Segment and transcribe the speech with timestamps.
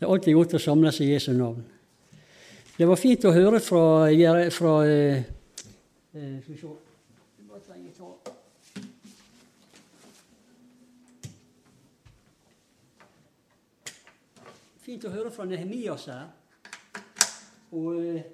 [0.00, 1.60] Det er alltid godt å samles i Jesu navn.
[2.72, 4.08] Det var fint å høre fra,
[4.48, 5.26] fra eh,
[6.16, 6.38] eh,
[14.80, 16.24] Fint å høre fra Nehemias her.
[17.76, 18.24] Og eh,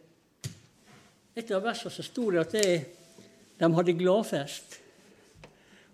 [1.34, 2.74] et av versene så sto det at det,
[3.58, 4.78] de hadde gladfest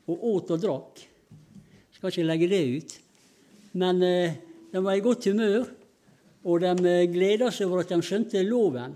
[0.04, 1.06] og åt og drakk.
[1.96, 2.98] Skal ikke legge det ut.
[3.80, 4.40] Men eh,
[4.72, 5.66] de var i godt humør,
[6.48, 8.94] og de eh, gleda seg over at de skjønte loven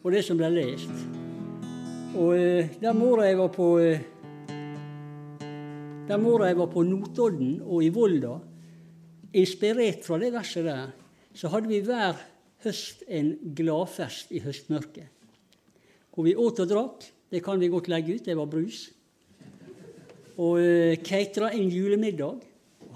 [0.00, 1.02] og det som ble lest.
[2.16, 4.06] Og eh, den morgenen jeg var på eh,
[6.08, 8.38] den morgenen jeg var på Notodden og i Volda,
[9.30, 10.88] Inspirert fra det verset der,
[11.38, 12.16] så hadde vi hver
[12.64, 15.06] høst en gladfest i høstmørket.
[16.10, 17.04] Hvor vi åt og drakk.
[17.30, 18.24] Det kan vi godt legge ut.
[18.26, 18.88] Det var brus.
[20.34, 22.42] Og uh, catera en julemiddag.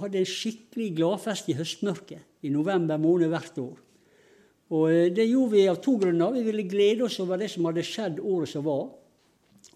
[0.00, 3.80] Hadde en skikkelig gladfest i høstmørket i november måned hvert år.
[4.74, 6.34] Og uh, Det gjorde vi av to grunner.
[6.34, 8.88] Vi ville glede oss over det som hadde skjedd året som var.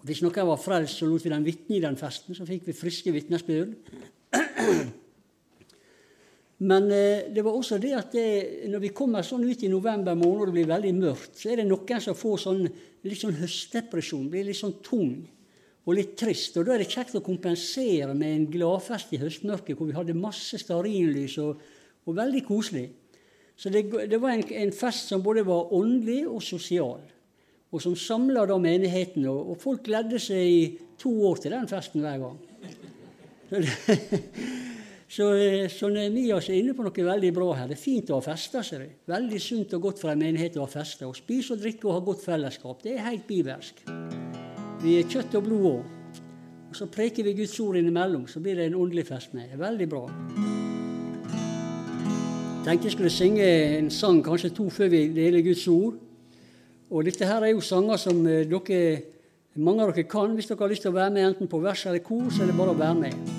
[0.06, 2.36] Hvis noen var frelst, så lot vi dem vitne i den festen.
[2.36, 3.76] Så fikk vi friske vitnesbyrd.
[6.58, 8.28] Men eh, det var også det at det,
[8.70, 11.60] når vi kommer sånn ut i november måned og det blir veldig mørkt, så er
[11.60, 12.64] det noen som får sånn,
[13.06, 15.12] litt sånn høstdepresjon, blir litt sånn tung
[15.88, 16.56] og litt trist.
[16.60, 20.16] Og Da er det kjekt å kompensere med en gladfest i høstmørket hvor vi hadde
[20.18, 21.62] masse stearinlys og,
[22.04, 22.90] og veldig koselig.
[23.58, 27.00] Så det, det var en, en, fest som både var åndelig og sosial,
[27.72, 29.24] og som samla menigheten.
[29.26, 30.60] Og, og folk gledde seg i
[31.00, 32.38] to år til den festen hver gang.
[35.08, 37.72] Så det, så Nehemias er inne på noe veldig bra her.
[37.72, 38.62] Det er fint å ha fester.
[38.62, 38.96] ser du.
[39.08, 41.08] Veldig sunt og godt for en menighet å ha fester.
[41.08, 42.84] Å spise og drikke og ha godt fellesskap.
[42.84, 43.88] Det er helt bibelsk.
[44.78, 45.94] Vi er kjøtt og blod òg.
[46.68, 49.48] Og så preker vi Guds ord innimellom, så blir det en åndelig fest med.
[49.48, 50.02] Det er veldig bra.
[52.58, 55.96] Jeg tenkte jeg skulle synge en sang, kanskje to, før vi deler Guds ord.
[56.90, 59.00] Og dette her er jo sanger som eh, dere,
[59.56, 60.36] mange av dere kan.
[60.36, 62.52] Hvis dere har lyst til å være med enten på vers eller kor, så er
[62.52, 63.34] det bare å være med.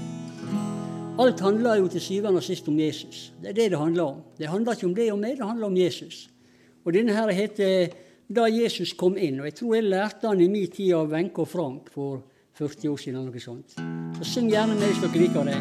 [1.19, 3.29] Alt handler jo til syvende og sist om Jesus.
[3.39, 4.21] Det er det det handler om.
[4.35, 6.27] Det handler ikke om det og meg, det handler om Jesus.
[6.83, 7.95] Og denne her heter
[8.29, 9.39] 'Da Jesus kom inn'.
[9.39, 12.21] Og jeg tror jeg lærte han i min tid av Wenche og Frank for
[12.53, 13.25] 40 år siden.
[13.25, 13.73] noe sånt.
[14.17, 15.57] Så syng gjerne med hvis dere liker det.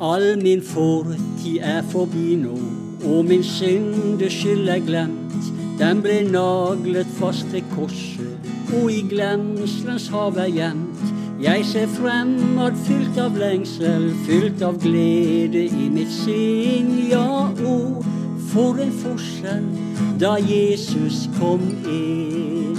[0.00, 2.58] All min fortid er forbi nå,
[3.04, 5.32] og min syndeskyld er glemt.
[5.78, 8.36] Den ble naglet fast til korset,
[8.82, 11.04] og i glemselens hav er gjemt.
[11.40, 17.08] Jeg ser fremad fylt av lengsel, fylt av glede i mitt sinn.
[17.10, 18.04] Ja, å,
[18.52, 19.89] for en forskjell
[20.20, 22.76] da Jesus kom inn.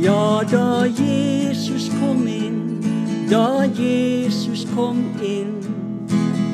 [0.00, 2.80] Ja, da Jesus kom inn,
[3.30, 5.60] da Jesus kom inn.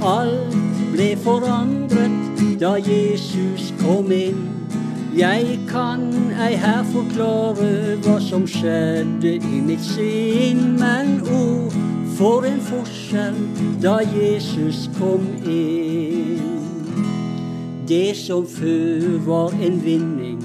[0.03, 0.55] Alt
[0.93, 4.43] ble forandret da Jesus kom inn.
[5.17, 6.11] Jeg kan
[6.43, 11.79] ei her forklare hva som skjedde i mitt sinn, men o, oh,
[12.19, 13.39] for en forskjell
[13.81, 16.56] da Jesus kom inn.
[17.89, 20.41] Det som før var en vinning,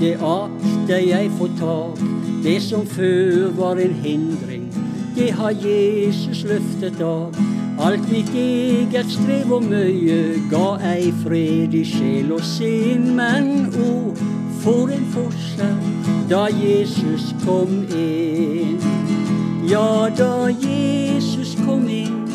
[0.00, 1.98] det akter jeg få tak.
[2.44, 4.74] Det som før var en hindring,
[5.16, 7.34] det har Jesus løftet av.
[7.80, 13.16] Alt mitt eget strev og møye ga ei fred i sjel og sinn.
[13.18, 14.22] Men å, oh,
[14.62, 18.78] for en forskjell da Jesus kom inn.
[19.66, 22.26] Ja, da Jesus kom inn,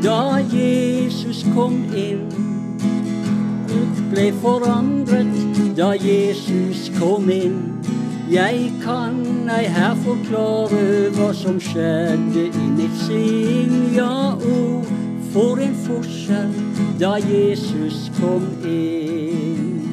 [0.00, 2.55] da Jesus kom inn.
[4.16, 7.58] Ble forandret da Jesus kom inn.
[8.32, 9.18] Jeg kan
[9.52, 13.74] ei her forklare hva som skjedde i mitt sinn.
[13.92, 14.62] Ja, o,
[15.34, 16.56] for en forskjell
[16.96, 19.84] da Jesus kom inn.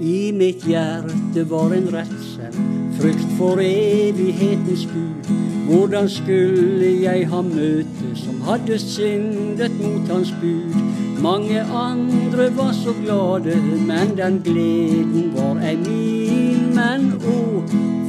[0.00, 2.56] I mitt hjerte var en redsel,
[2.96, 5.34] frykt for evighetens Gud.
[5.68, 10.75] Hvordan skulle jeg ha møte som hadde syndet mot hans bud?
[11.22, 13.56] Mange andre var så glade,
[13.86, 17.62] men den gleden var ei min men å,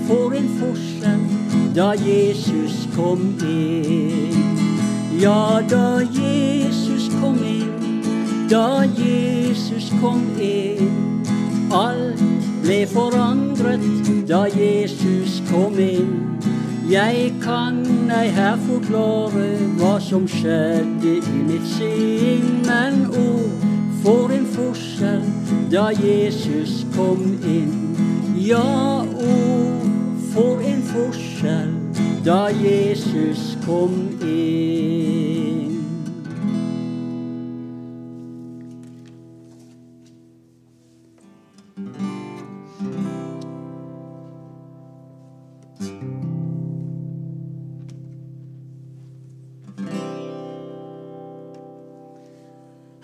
[0.08, 1.24] for en forskjell
[1.76, 4.36] da Jesus kom inn.
[5.22, 8.04] Ja, da Jesus kom inn,
[8.52, 11.24] da Jesus kom inn.
[11.74, 12.22] Alt
[12.64, 13.84] ble forandret
[14.30, 16.27] da Jesus kom inn.
[16.92, 23.66] Jeg kan ei her forklare hva som skjedde i mitt sinn, men ord
[24.04, 25.26] for en forskjell
[25.72, 27.76] da Jesus kom inn.
[28.40, 29.90] Ja, ord
[30.32, 31.76] for en forskjell
[32.24, 34.97] da Jesus kom inn.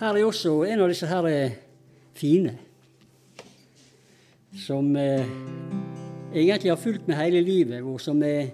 [0.03, 1.53] Her er også en av disse her eh,
[2.19, 2.57] fine.
[4.59, 5.23] Som eh,
[6.33, 8.51] egentlig har fulgt med hele livet, og som er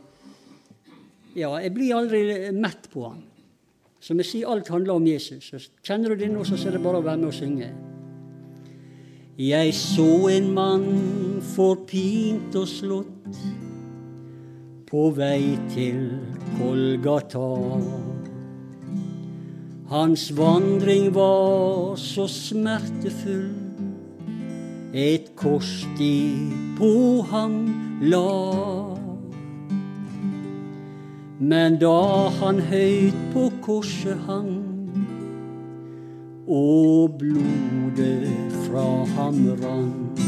[1.33, 3.23] Ja, jeg blir aldri mett på han.
[4.01, 5.49] Som jeg sier, alt handler om Jesus.
[5.49, 7.71] Så kjenner du det nå, så er det bare å være med og synge.
[9.39, 10.87] Jeg så en mann
[11.55, 13.41] forpint og slått
[14.89, 16.09] på vei til
[16.59, 18.18] Kolgata.
[19.89, 23.55] Hans vandring var så smertefull,
[24.93, 26.13] et kors de
[26.77, 26.91] på
[27.31, 27.55] ham
[28.01, 28.29] la.
[31.39, 34.61] Men da han høyt på korset hang,
[36.45, 38.29] og blodet
[38.67, 38.87] fra
[39.17, 40.25] ham rant,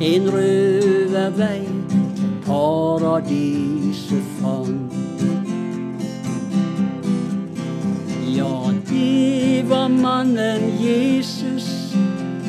[0.00, 1.66] en røvervei
[2.48, 4.79] paradiset fant.
[10.20, 11.94] Mannen Jesus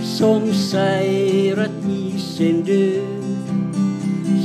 [0.04, 3.06] som seiret i sin død.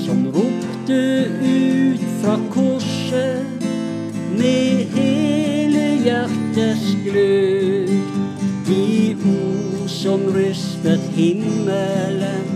[0.05, 3.67] Som ropte ut fra korset
[4.38, 7.90] med hele hjertets glød.
[8.69, 12.46] De ord som rystet himmelen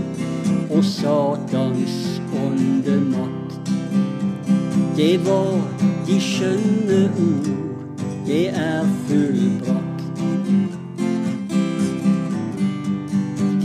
[0.71, 3.75] og Satans åndemakt.
[4.97, 5.59] Det var
[6.07, 7.55] de skjønne ord,
[8.27, 9.80] det er fullbrakt.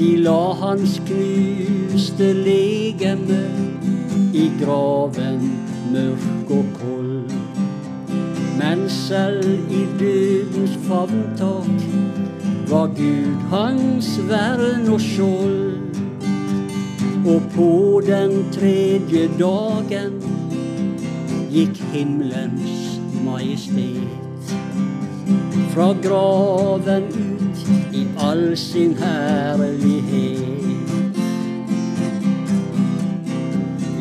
[0.06, 3.40] De la hans knuste legeme
[4.38, 5.40] i graven
[5.94, 7.32] mørk og kold.
[8.60, 11.88] Men selv i dødens favntak
[12.70, 15.74] var Gud hans vern og skjold.
[17.26, 17.72] Og på
[18.06, 20.22] den tredje dagen
[21.50, 24.25] gikk himmelens majestet
[25.76, 30.40] fra graven ut i all sin herlighet.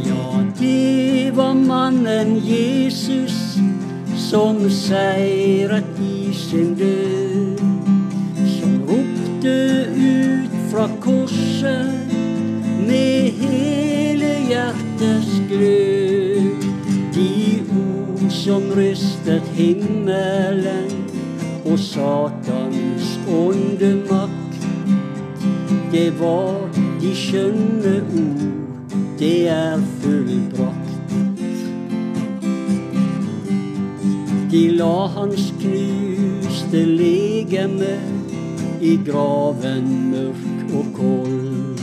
[0.07, 3.59] Ja, det var mannen Jesus
[4.31, 7.59] som seiret i sin død,
[8.61, 12.15] som ropte ut fra korset
[12.87, 16.69] med hele hjertets glød.
[17.15, 21.04] De ord som rystet himmelen
[21.75, 24.67] og Satans åndemakt.
[25.93, 28.45] Det var de skjønne ord,
[29.19, 31.17] det er fullbrakt.
[34.53, 37.97] De la hans knuste legeme
[38.81, 41.81] i graven mørk og kold.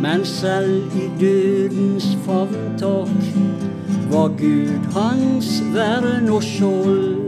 [0.00, 3.28] Men selv i dødens favntak
[4.12, 7.21] var Gud hans vern og skjold.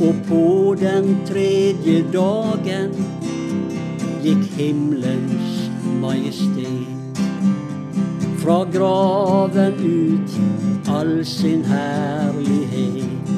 [0.00, 2.92] Og på den tredje dagen
[4.22, 5.56] gikk himmelens
[5.98, 6.98] majestet
[8.38, 10.36] fra graven ut
[10.88, 13.32] all sin herlighet.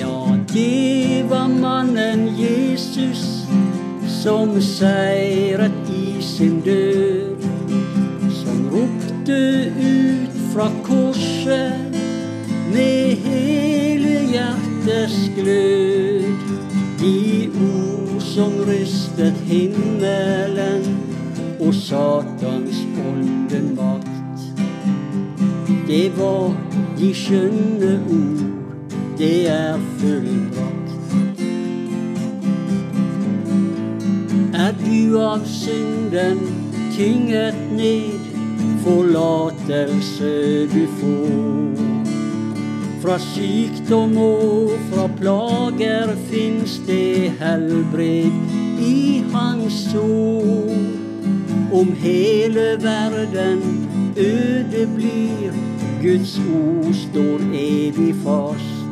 [0.00, 3.46] Ja, det var mannen Jesus
[4.22, 7.48] som seiret i sin død,
[8.44, 9.40] som ropte
[9.80, 11.81] ut fra korset
[15.36, 16.24] glød.
[17.00, 20.98] De ord som rystet himmelen
[21.60, 24.08] og Satans åndemakt.
[25.86, 26.56] Det var
[26.98, 28.44] de skjønne ord,
[29.18, 30.92] det er fullbrakt.
[34.54, 36.38] Er du av synden
[36.96, 38.18] tynget ned,
[38.84, 40.32] forlatelse
[40.72, 41.71] du får.
[43.02, 48.30] Fra sykdom og fra plager fins det helbred
[48.78, 50.70] i Hans ord.
[51.72, 55.50] Om hele verden øde blir,
[56.02, 58.86] Guds ord står evig fast.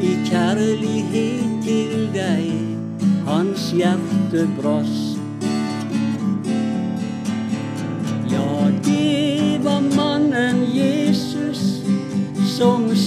[0.00, 2.52] I kjærlighet til deg
[3.26, 5.09] hans hjerte brast.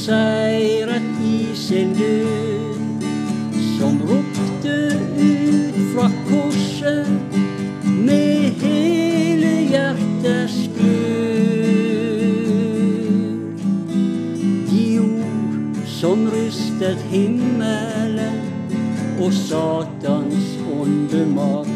[0.05, 3.01] Seiret i sin død,
[3.79, 7.07] som ropte ut fra korset
[7.85, 12.23] med hele hjertets glød.
[14.71, 18.41] De ord som rystet himmelen
[19.21, 21.69] og Satans åndemakt.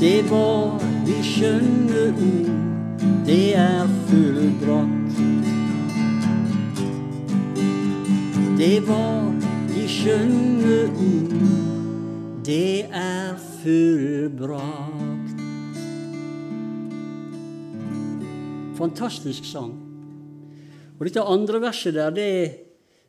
[0.00, 2.54] Det var de skjønne ord,
[3.26, 4.87] det er fullbrakt.
[8.58, 9.28] Det var
[9.70, 11.34] de skjønne ord,
[12.42, 15.44] det er fullbrakt.
[18.80, 19.76] Fantastisk sang.
[20.98, 22.34] Og dette andre verset der, det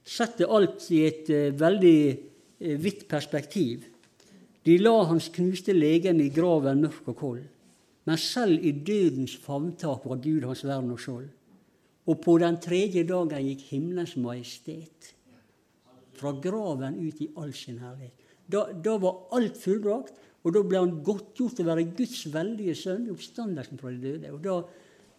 [0.06, 3.90] setter alt i et uh, veldig uh, vidt perspektiv.
[4.62, 7.46] De la hans knuste legeme i graven mørk og kold.
[8.06, 11.30] Men selv i dødens favntak var Gud hans vern og skjold.
[12.06, 15.16] Og på den tredje dagen gikk himmelens majestet
[16.20, 18.28] fra graven ut i all sin herlighet.
[18.50, 22.76] Da, da var alt fullbrakt, og da ble han godtgjort til å være Guds veldige
[22.78, 24.36] sønn, oppstandelsen fra de døde.
[24.36, 24.62] Og da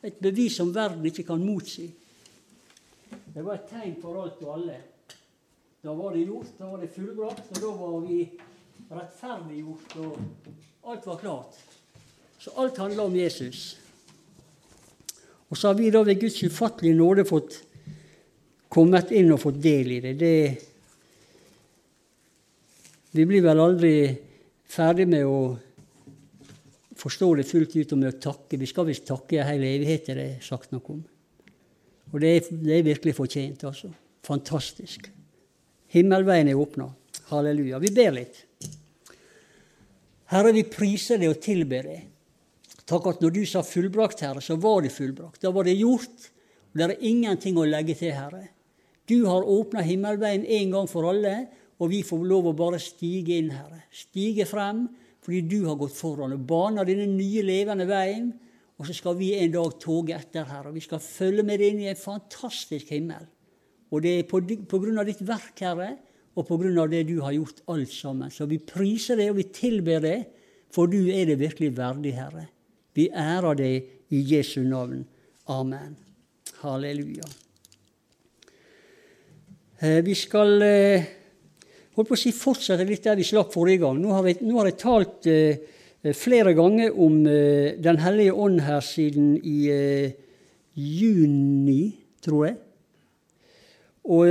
[0.00, 1.90] Et bevis som verden ikke kan motsi.
[3.34, 4.78] Det var et tegn for alt og alle.
[5.84, 8.20] Da var det gjort, da var det fullbrakt, og da var vi
[8.88, 11.60] rettferdiggjort, og alt var klart.
[12.40, 13.76] Så alt handla om Jesus.
[15.50, 17.60] Og så har vi da ved Guds ufattelige nåde fått
[18.70, 20.14] kommet inn og fått del i det.
[20.16, 20.36] det
[23.16, 23.94] vi blir vel aldri
[24.70, 25.40] ferdig med å
[27.00, 28.58] forstå det fullt ut og med å takke.
[28.60, 31.00] Vi skal visst takke i hele evighet, er det sagt noe om.
[32.10, 33.90] Og det er, det er virkelig fortjent, altså.
[34.26, 35.08] Fantastisk.
[35.90, 36.90] Himmelveien er åpna.
[37.30, 37.80] Halleluja.
[37.82, 38.44] Vi ber litt.
[40.30, 42.06] Herre, vi priser deg og tilber deg.
[42.90, 45.40] Takk at når du sa fullbrakt, Herre, så var det fullbrakt.
[45.42, 46.30] Da var det gjort.
[46.70, 48.44] Og det er ingenting å legge til, Herre.
[49.10, 51.48] Du har åpna himmelveien en gang for alle,
[51.80, 53.86] og vi får lov å bare stige inn, Herre.
[53.94, 54.84] Stige frem
[55.20, 58.30] fordi du har gått foran og baner denne nye, levende veien.
[58.80, 60.70] Og så skal vi en dag toge etter, Herre.
[60.70, 63.26] Og vi skal følge med deg inn i en fantastisk himmel.
[63.92, 65.90] Og det er på, på grunn av ditt verk, Herre,
[66.38, 68.32] og på grunn av det du har gjort alt sammen.
[68.32, 70.24] Så vi priser deg, og vi tilber deg,
[70.72, 72.46] for du er det virkelig verdig, Herre.
[72.96, 75.04] Vi ærer deg i Jesu navn.
[75.50, 75.96] Amen.
[76.62, 77.28] Halleluja.
[79.80, 81.08] Eh, vi skal eh,
[81.96, 84.00] holdt på å si, fortsette litt der vi slapp forrige gang.
[84.00, 88.80] Nå har, vi, nå har jeg talt eh, flere ganger om Den hellige ånd her
[88.80, 89.66] siden i
[90.80, 91.82] juni,
[92.24, 92.54] tror jeg.
[94.08, 94.22] Og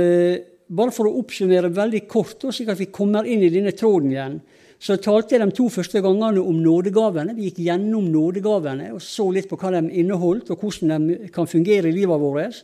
[0.70, 4.40] bare for å oppsummere veldig kort, slik at vi kommer inn i denne tråden igjen,
[4.80, 7.34] så talte jeg de to første gangene om nådegavene.
[7.36, 11.48] Vi gikk gjennom nådegavene og så litt på hva de inneholdt, og hvordan de kan
[11.50, 12.62] fungere i livet vårt.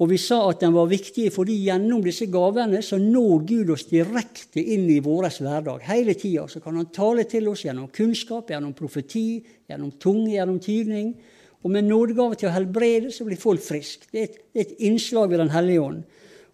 [0.00, 3.84] Og vi sa at den var viktig fordi gjennom disse gavene så når Gud oss
[3.90, 5.82] direkte inn i vår hverdag.
[5.90, 11.12] Hele tida kan han tale til oss gjennom kunnskap, gjennom profeti, gjennom tunge, gjennom tydning.
[11.60, 14.08] Og med nådegave til å helbrede så blir folk friske.
[14.08, 16.00] Det, det, er et innslag ved Den hellige ånd.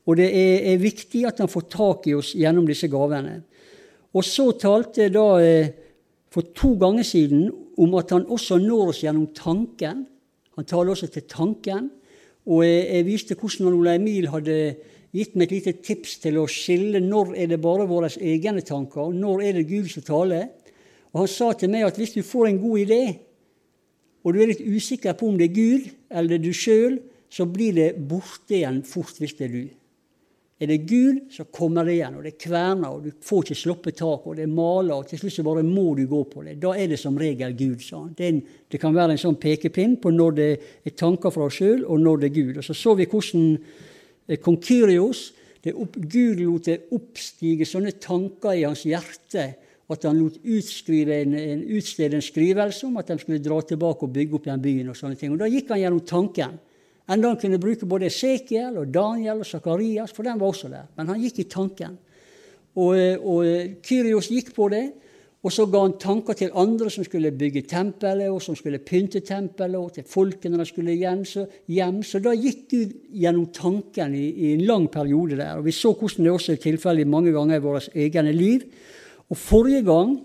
[0.06, 3.40] Og det er, er viktig at han får tak i oss gjennom disse gavene.
[4.16, 5.70] Og så talte jeg da eh,
[6.34, 7.46] for to ganger siden
[7.78, 10.02] om at han også når oss gjennom tanken.
[10.58, 11.90] Han taler også til tanken.
[12.46, 14.58] Og jeg, jeg viste hvordan Ole Emil hadde
[15.16, 19.08] gitt meg et lite tips til å skille når er det bare våre egne tanker,
[19.08, 20.50] og når er det Gud som taler.
[21.12, 23.02] Og han sa til meg at hvis du får en god idé,
[24.26, 26.98] og du er litt usikker på om det er Gud eller er du sjøl,
[27.30, 29.64] så blir det borte igjen fort hvis det er du.
[30.56, 33.98] Er det Gud, så kommer det igjen, og det kverner, og du får ikke sluppet
[33.98, 36.54] tak, og det maler, og til slutt så bare må du gå på det.
[36.62, 38.14] Da er det som regel Gud, sa han.
[38.16, 38.40] Det, en,
[38.72, 40.48] det kan være en sånn pekepinn på når det
[40.88, 42.62] er tanker fra oss sjøl, og når det er Gud.
[42.62, 45.26] Og så så vi hvordan eh, Konkyrios
[45.66, 49.48] Gud lot det oppstige sånne tanker i hans hjerte
[49.90, 54.06] at han lot utskrive en, en, utstede en skrivelse om at de skulle dra tilbake
[54.06, 54.88] og bygge opp igjen byen.
[54.90, 55.34] og sånne ting.
[55.34, 56.56] Og Da gikk han gjennom tanken.
[57.06, 60.88] Enda han kunne bruke både Esekiel og Daniel og Sakarias, for den var også der.
[60.96, 61.98] Men han gikk i tanken.
[62.76, 64.84] Og, og Kyrios gikk på det,
[65.46, 69.20] og så ga han tanker til andre som skulle bygge tempelet, og som skulle pynte
[69.22, 71.22] tempelet, og til folkene de skulle hjem.
[71.28, 72.00] Så, hjem.
[72.02, 75.60] så da gikk Gud gjennom tanken i, i, en lang periode der.
[75.60, 78.66] Og vi så hvordan det også er tilfellet mange ganger i vårt egne liv.
[79.30, 80.18] Og forrige gang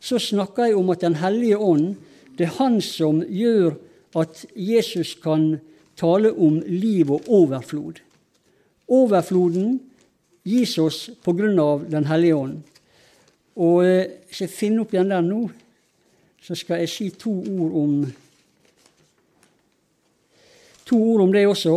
[0.00, 1.94] så snakka jeg om at Den hellige ånd,
[2.36, 3.72] det er han som gjør
[4.20, 5.56] at Jesus kan
[5.98, 8.00] taler om liv og overflod.
[8.88, 9.78] Overfloden
[10.48, 12.62] gis oss av Den hellige ånd.
[13.58, 15.42] Og eh, Hvis jeg finner opp igjen den nå,
[16.40, 17.94] så skal jeg si to ord om
[20.88, 21.74] To ord om det også.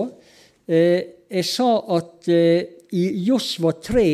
[0.71, 2.63] Eh, jeg sa at eh,
[2.95, 4.05] i Josva 3,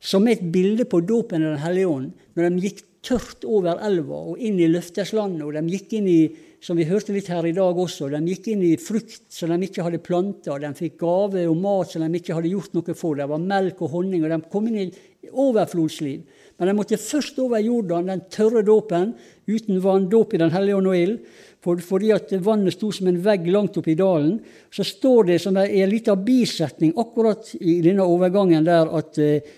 [0.00, 3.76] som er et bilde på dåpen av Den hellige ånd, når de gikk tørt over
[3.84, 6.20] elva og inn i løfteslandet, og de gikk inn i
[6.66, 8.08] som vi hørte litt her i dag også.
[8.10, 10.56] De gikk inn i frukt som de ikke hadde planta.
[10.58, 13.14] De fikk gave og mat som de ikke hadde gjort noe for.
[13.18, 14.88] Det var melk og honning, og de kom inn i
[15.30, 16.24] overflodsliv.
[16.58, 19.12] Men de måtte først over Jordan, den tørre dåpen,
[19.46, 21.20] uten vann, dåp i Den hellige ånd og ild,
[21.62, 24.40] for, fordi at vannet sto som en vegg langt oppe i dalen.
[24.74, 29.54] Så står det som en liten bisetning akkurat i denne overgangen der at eh,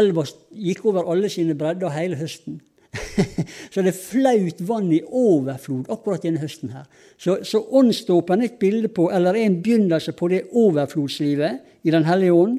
[0.00, 0.24] elva
[0.54, 2.62] gikk over alle sine bredder hele høsten.
[3.72, 6.86] så det flaut vann i overflod akkurat denne høsten her.
[7.20, 11.94] Så, så åndsdåpen er et bilde på, eller er en begynnelse på det overflodslivet i
[11.94, 12.58] Den hellige ånd.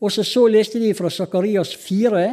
[0.00, 2.24] Og så, så leste de fra Sakarias 4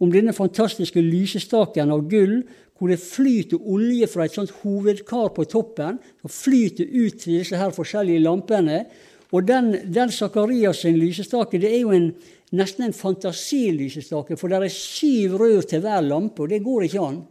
[0.00, 2.42] om denne fantastiske lysestaken av gull,
[2.78, 7.56] hvor det flyter olje fra et sånt hovedkar på toppen, som flyter ut til disse
[7.56, 8.82] her forskjellige lampene.
[9.32, 12.10] Og den, den Sakarias lysestake det er jo en,
[12.56, 17.04] nesten en fantasilysestake, for det er syv rør til hver lampe, og det går ikke
[17.04, 17.22] an.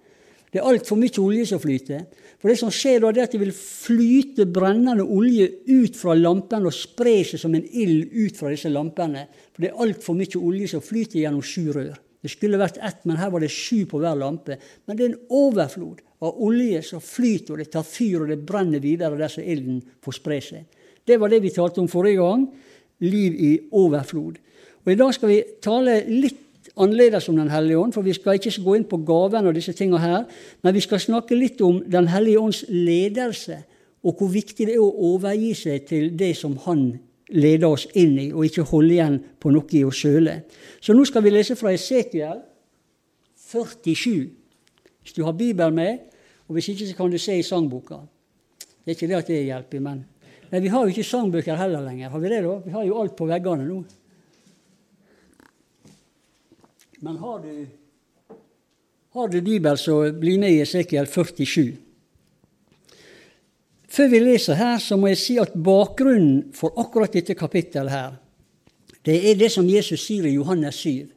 [0.54, 2.04] Det er altfor mye olje som flyter.
[2.38, 6.70] For det som skjer da, er at det vil flyte brennende olje ut fra lampene
[6.70, 9.24] og spre seg som en ild ut fra disse lampene.
[9.50, 11.96] For det er altfor mye olje som flyter gjennom sju rør.
[12.24, 14.60] Det skulle vært ett, men her var det sju på hver lampe.
[14.86, 18.44] Men det er en overflod av olje som flyter, og det tar fyr, og det
[18.46, 20.80] brenner videre der som ilden får spre seg.
[21.04, 22.46] Det var det vi talte om forrige gang.
[23.04, 24.38] Liv i overflod.
[24.84, 26.40] Og I dag skal vi tale litt
[26.80, 29.74] annerledes om Den hellige ånd, for vi skal ikke gå inn på gaven og disse
[29.78, 30.24] tingene her,
[30.62, 33.64] men vi skal snakke litt om Den hellige ånds ledelse,
[34.04, 37.00] og hvor viktig det er å overgi seg til det som Han
[37.34, 40.42] leder oss inn i, og ikke holde igjen på noe i oss sjøle.
[40.82, 42.42] Så nå skal vi lese fra Esekiel
[43.54, 44.28] 47,
[45.04, 46.00] hvis du har Bibelen med,
[46.48, 48.02] og hvis ikke så kan du se i sangboka.
[48.84, 50.04] Det er ikke det at det hjelper, men
[50.54, 52.12] Nei, Vi har jo ikke sangbøker heller lenger.
[52.14, 52.60] Har vi det, da?
[52.62, 53.80] Vi har jo alt på veggene nå.
[57.04, 57.68] Men har du,
[59.10, 61.74] har du Bibel, så bli med i Esekiel 47.
[63.92, 68.14] Før vi leser her, så må jeg si at bakgrunnen for akkurat dette kapittelet her,
[69.04, 71.10] det er det som Jesus sier i Johannes 7.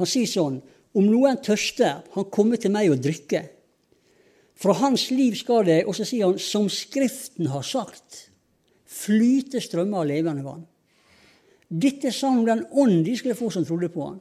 [0.00, 0.56] Han sier sånn
[0.96, 3.42] Om noen tørster, han kommer til meg og drikke.
[4.56, 8.30] Fra hans liv skal det, og så sier han, som Skriften har sagt,
[8.88, 10.64] flyte strømmer av levende vann.
[11.68, 14.16] Dette sa han om den ånd de skulle få som trodde på han.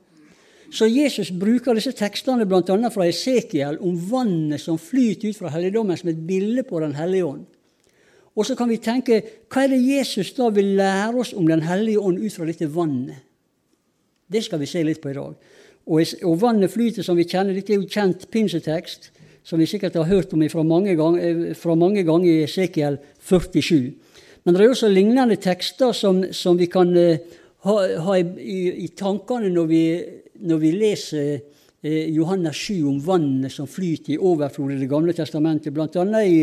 [0.71, 2.89] Så Jesus bruker disse tekstene bl.a.
[2.91, 7.25] fra Esekiel om vannet som flyter ut fra helligdommen, som et bilde på Den hellige
[7.25, 7.45] ånd.
[8.37, 11.63] Og så kan vi tenke hva er det Jesus da vil lære oss om Den
[11.65, 13.23] hellige ånd ut fra dette vannet?
[14.27, 15.37] Det skal vi se litt på i dag.
[15.87, 19.11] Og, og vannet flyter, som vi kjenner, dette er jo kjent pinsetekst,
[19.47, 22.99] som vi sikkert har hørt om fra mange, ganger, eh, fra mange ganger i Esekiel
[23.23, 23.93] 47.
[24.43, 27.15] Men det er også lignende tekster som, som vi kan uh,
[27.67, 29.81] ha, ha i, i, tankene når vi
[30.41, 31.29] når vi leser
[31.81, 35.73] eh, Johannes 7 om vannet som flyter i overflod i Det gamle testamentet.
[35.73, 36.41] Blant annet i,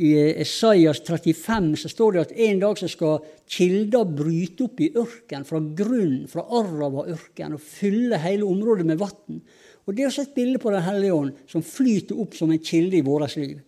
[0.00, 0.12] i
[0.42, 5.46] Esaias 35 så står det at en dag så skal kilder bryte opp i ørken,
[5.48, 9.40] fra grunn, fra Arava-ørken, og fylle hele området med vann.
[9.86, 12.62] Og Det er også et bilde på Den hellige ånd, som flyter opp som en
[12.62, 13.58] kilde i vårt liv.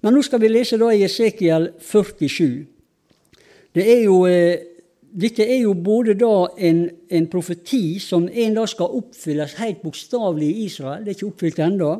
[0.00, 2.66] Men nå skal vi lese da i Esekiel 47.
[3.74, 4.69] Det er jo eh,
[5.10, 10.50] dette er jo både da en, en, profeti som en dag skal oppfylles helt bokstavelig
[10.50, 11.02] i Israel.
[11.04, 11.94] Det er ikke oppfylt ennå.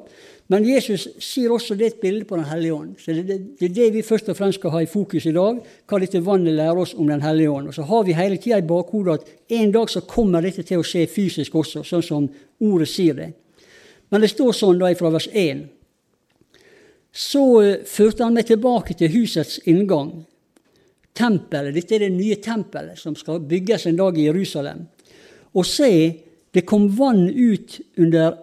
[0.50, 2.94] Men Jesus sier også det er et bilde på Den hellige ånd.
[2.98, 5.34] Så det, det, det, er det vi først og fremst skal ha i fokus i
[5.34, 5.58] dag.
[5.86, 7.70] Hva dette vannet lærer oss om Den hellige ånd.
[7.70, 10.82] Og så har vi hele tida i bakhodet at en dag så kommer dette til
[10.82, 12.30] å skje fysisk også, sånn som
[12.66, 13.30] ordet sier det.
[14.10, 15.68] Men det står sånn da fra vers 1.
[17.10, 20.20] Så uh, førte han meg tilbake til husets inngang
[21.16, 21.74] tempelet.
[21.74, 24.86] Dette er det nye tempelet som skal bygges en dag i Jerusalem.
[25.54, 25.90] Og se,
[26.54, 28.38] det kom vann ut under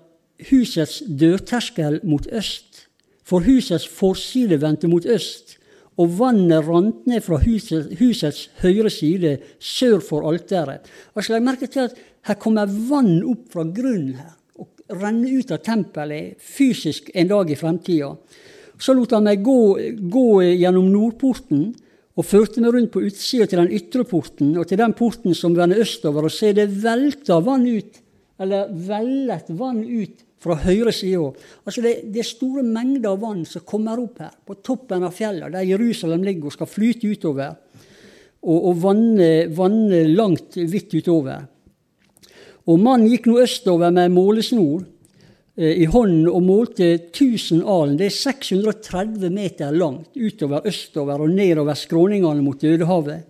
[0.50, 2.88] husets dørterskel mot øst.
[3.28, 5.58] For husets forside vendte mot øst,
[5.98, 10.86] og vannet rant ned fra husets, husets høyre side sør for alteret.
[11.16, 11.98] Altså, legg merke til at
[12.30, 17.50] her kommer vann opp fra grunnen her og renner ut av tempelet fysisk en dag
[17.52, 18.14] i fremtida.
[18.78, 19.60] Så lot han meg gå,
[19.98, 21.72] gå gjennom nordporten
[22.18, 25.56] og førte meg rundt på utsida til den ytre porten og til den porten som
[25.58, 28.00] vender østover, og se det velta vann ut,
[28.42, 31.30] eller vellet vann ut fra høyre side.
[31.66, 35.14] Altså det, det, er store mengder av vann som kommer opp her, på toppen av
[35.14, 37.54] fjellet, der Jerusalem ligger og skal flyte utover,
[38.48, 41.46] og, og vanne, vanne langt vidt utover.
[42.68, 44.86] Og mannen gikk nå østover med målesnor
[45.58, 47.96] i hånden og målte 1000 alen.
[47.98, 53.24] Det er 630 meter langt utover, østover og nedover skråningene mot Dødehavet.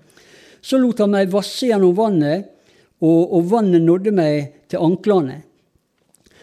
[0.59, 2.49] Så lot han meg vasse gjennom vannet,
[2.99, 5.37] og, og vannet nådde meg til anklene.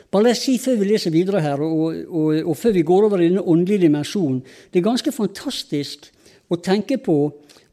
[0.08, 3.08] Bare la jeg si før vi leser videre her, og, og, og før vi går
[3.08, 6.06] over i denne åndelige dimensjonen Det er ganske fantastisk
[6.48, 7.18] å tenke på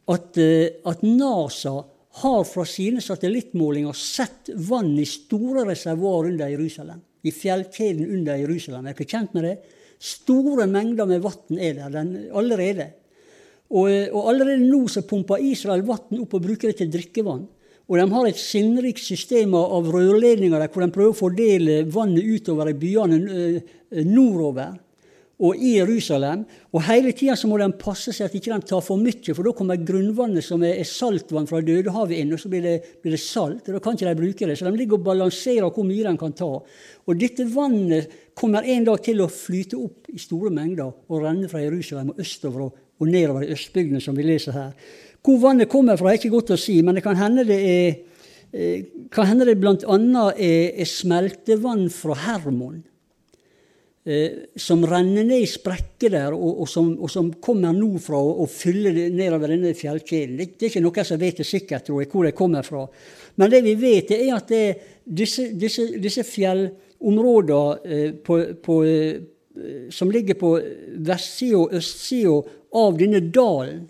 [0.10, 1.76] at, eh, at NASA
[2.24, 8.88] har fra sine satellittmålinger sett vann i store reservoar under Jerusalem i fjellkjeden under Jerusalem.
[8.88, 9.56] Er dere kjent med det?
[10.02, 12.88] Store mengder med vann er der den, allerede.
[13.72, 17.46] Og, og, allerede nå så pumper Israel vann opp og bruker det til drikkevann.
[17.92, 22.24] Og de har et sinnrikt system av rørledninger der hvor de prøver å fordele vannet
[22.24, 23.20] utover i byene
[24.08, 24.78] nordover
[25.42, 26.44] og i Jerusalem.
[26.72, 29.82] Og hele tida må de passe seg at ikke tar for mye, for da kommer
[29.82, 33.66] grunnvannet som er, saltvann fra Dødehavet inn, og så blir det, blir det, salt.
[33.66, 34.58] og Da kan ikke de bruke det.
[34.60, 36.52] Så de ligger og balanserer hvor mye de kan ta.
[36.62, 41.50] Og dette vannet kommer en dag til å flyte opp i store mengder og renne
[41.52, 44.72] fra Jerusalem og østover og nedover i østbygdene, som vi leser her.
[45.26, 47.90] Hvor vannet kommer fra, er ikke godt å si, men det kan hende det er
[48.54, 49.76] eh, kan hende det bl.a.
[50.38, 52.82] Er, er smeltevann fra Hermon
[54.06, 58.44] eh, som renner ned i sprekker der, og, og, som, og som, kommer nordfra og,
[58.44, 60.38] og fyller nedover denne fjellkjeden.
[60.40, 62.86] Det, det, er ikke noen som vet det sikkert, tror jeg, hvor det kommer fra.
[63.42, 64.66] Men det vi vet, er at det,
[65.06, 70.56] disse, disse, disse, fjellområdene eh, på, på, eh, som ligger på
[71.04, 72.38] vestsida og østsida
[72.82, 73.90] av denne dalen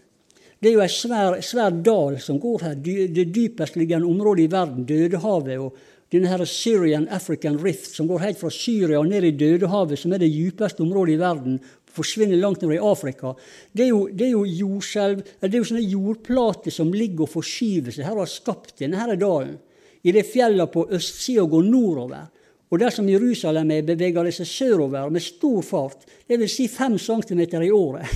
[0.62, 2.76] det er jo ei svær, svær, dal som går her.
[2.78, 5.58] Det dypestliggende området i verden, Dødehavet.
[5.58, 5.74] og
[6.12, 10.19] denne Syrian African Rift, som går helt fra Syria og ned i Dødehavet, som er
[10.19, 11.60] det djupeste området i verden,
[11.91, 13.34] forsvinner langt ned i Afrika.
[13.71, 17.34] Det er jo, det er jo jordskjelv, det er jo sånne jordplater som ligger og
[17.36, 18.08] forskyver seg.
[18.08, 19.58] Her har skapt denne her dalen.
[20.04, 22.28] I det fjellet på østsida går nordover.
[22.71, 26.97] Og dersom Jerusalem er, beveger det seg sørover med stor fart, det vil Si fem
[27.00, 28.08] centimeter i året.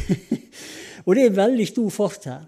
[1.06, 2.44] og det er veldig stor fart her.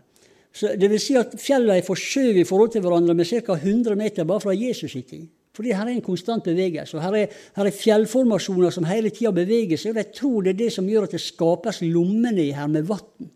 [0.57, 3.53] Så det vil si at Fjellene er forskjøvet i forhold til hverandre med ca.
[3.59, 5.27] 100 meter bare fra Jesus' i tid.
[5.57, 6.97] Fordi her er en konstant bevegelse.
[6.97, 9.95] og Her er, her er fjellformasjoner som hele tida beveger seg.
[9.95, 12.85] og Jeg tror det er det som gjør at det skapes lommene i her med
[12.85, 13.31] vann,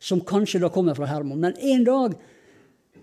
[0.00, 1.42] som kanskje da kommer fra Hermon.
[1.42, 2.16] Men en dag,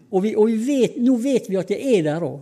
[0.10, 2.42] og, vi, og vi vet, nå vet vi at det er der òg,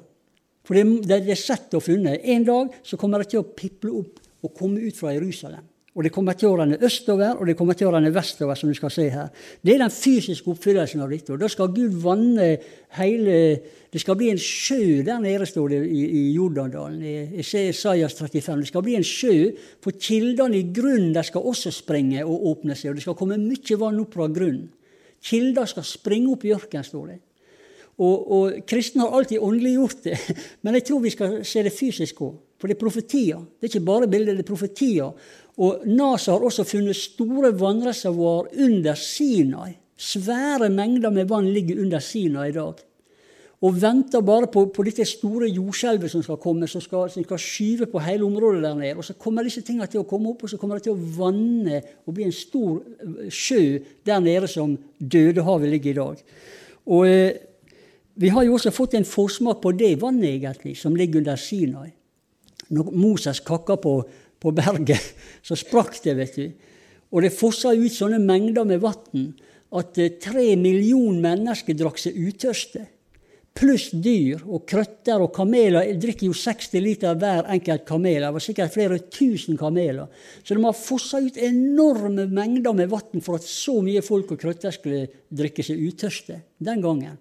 [0.63, 2.21] for det, det, er sett og funnet.
[2.23, 5.65] En dag så kommer det til å piple opp og komme ut fra Jerusalem.
[5.91, 8.69] Og det kommer til å renne østover, og det kommer til å renne vestover, som
[8.71, 9.27] du skal se her.
[9.59, 11.33] Det er den fysiske oppfyllelsen av dette.
[11.35, 12.53] Og da skal Gud vanne
[12.95, 13.37] hele
[13.91, 18.61] Det skal bli en sjø der nede, står det i, i Jordandalen, i Isaias 35.
[18.61, 19.33] Det skal bli en sjø,
[19.83, 22.93] for kildene i grunnen der skal også springe og åpne seg.
[22.93, 24.69] Og det skal komme mye vann opp fra grunnen.
[25.21, 27.17] Kilder skal springe opp i ørkenen, står det.
[27.99, 30.15] Og, og kristne har alltid åndeliggjort det,
[30.63, 32.39] men jeg tror vi skal se det fysisk òg.
[32.61, 33.41] For det er profetier.
[33.57, 35.29] Det er ikke bare bilder, det er profetier.
[35.61, 39.75] Og NASA har også funnet store vannreservoar under Sinai.
[40.01, 42.79] Svære mengder med vann ligger under Sinai i dag.
[43.61, 47.37] Og venter bare på, på dette store jordskjelvet som skal komme, som skal, som skal,
[47.37, 48.95] skyve på hele området der nede.
[48.97, 51.11] Og så kommer disse tingene til å komme opp, og så kommer det til å
[51.19, 53.61] vanne og bli en stor eh, sjø
[54.07, 56.25] der nede som Dødehavet ligger i dag.
[56.89, 57.37] Og eh,
[58.17, 61.91] vi har jo også fått en forsmak på det vannet, egentlig, som ligger under Sinai.
[62.73, 63.95] Når Moses kakker på
[64.41, 65.13] på berget,
[65.45, 66.51] så sprakk det, vet du.
[67.11, 69.31] Og det fossa ut sånne mengder med vann
[69.77, 72.85] at eh, tre millioner mennesker drakk seg utørste.
[73.51, 75.83] Pluss dyr og krøtter og kameler.
[75.83, 78.23] Jeg drikker jo 60 liter hver enkelt kamel.
[78.23, 80.07] Det var sikkert flere tusen kameler.
[80.39, 84.39] Så de har fossa ut enorme mengder med vann for at så mye folk og
[84.39, 87.19] krøtter skulle drikke seg utørste den gangen.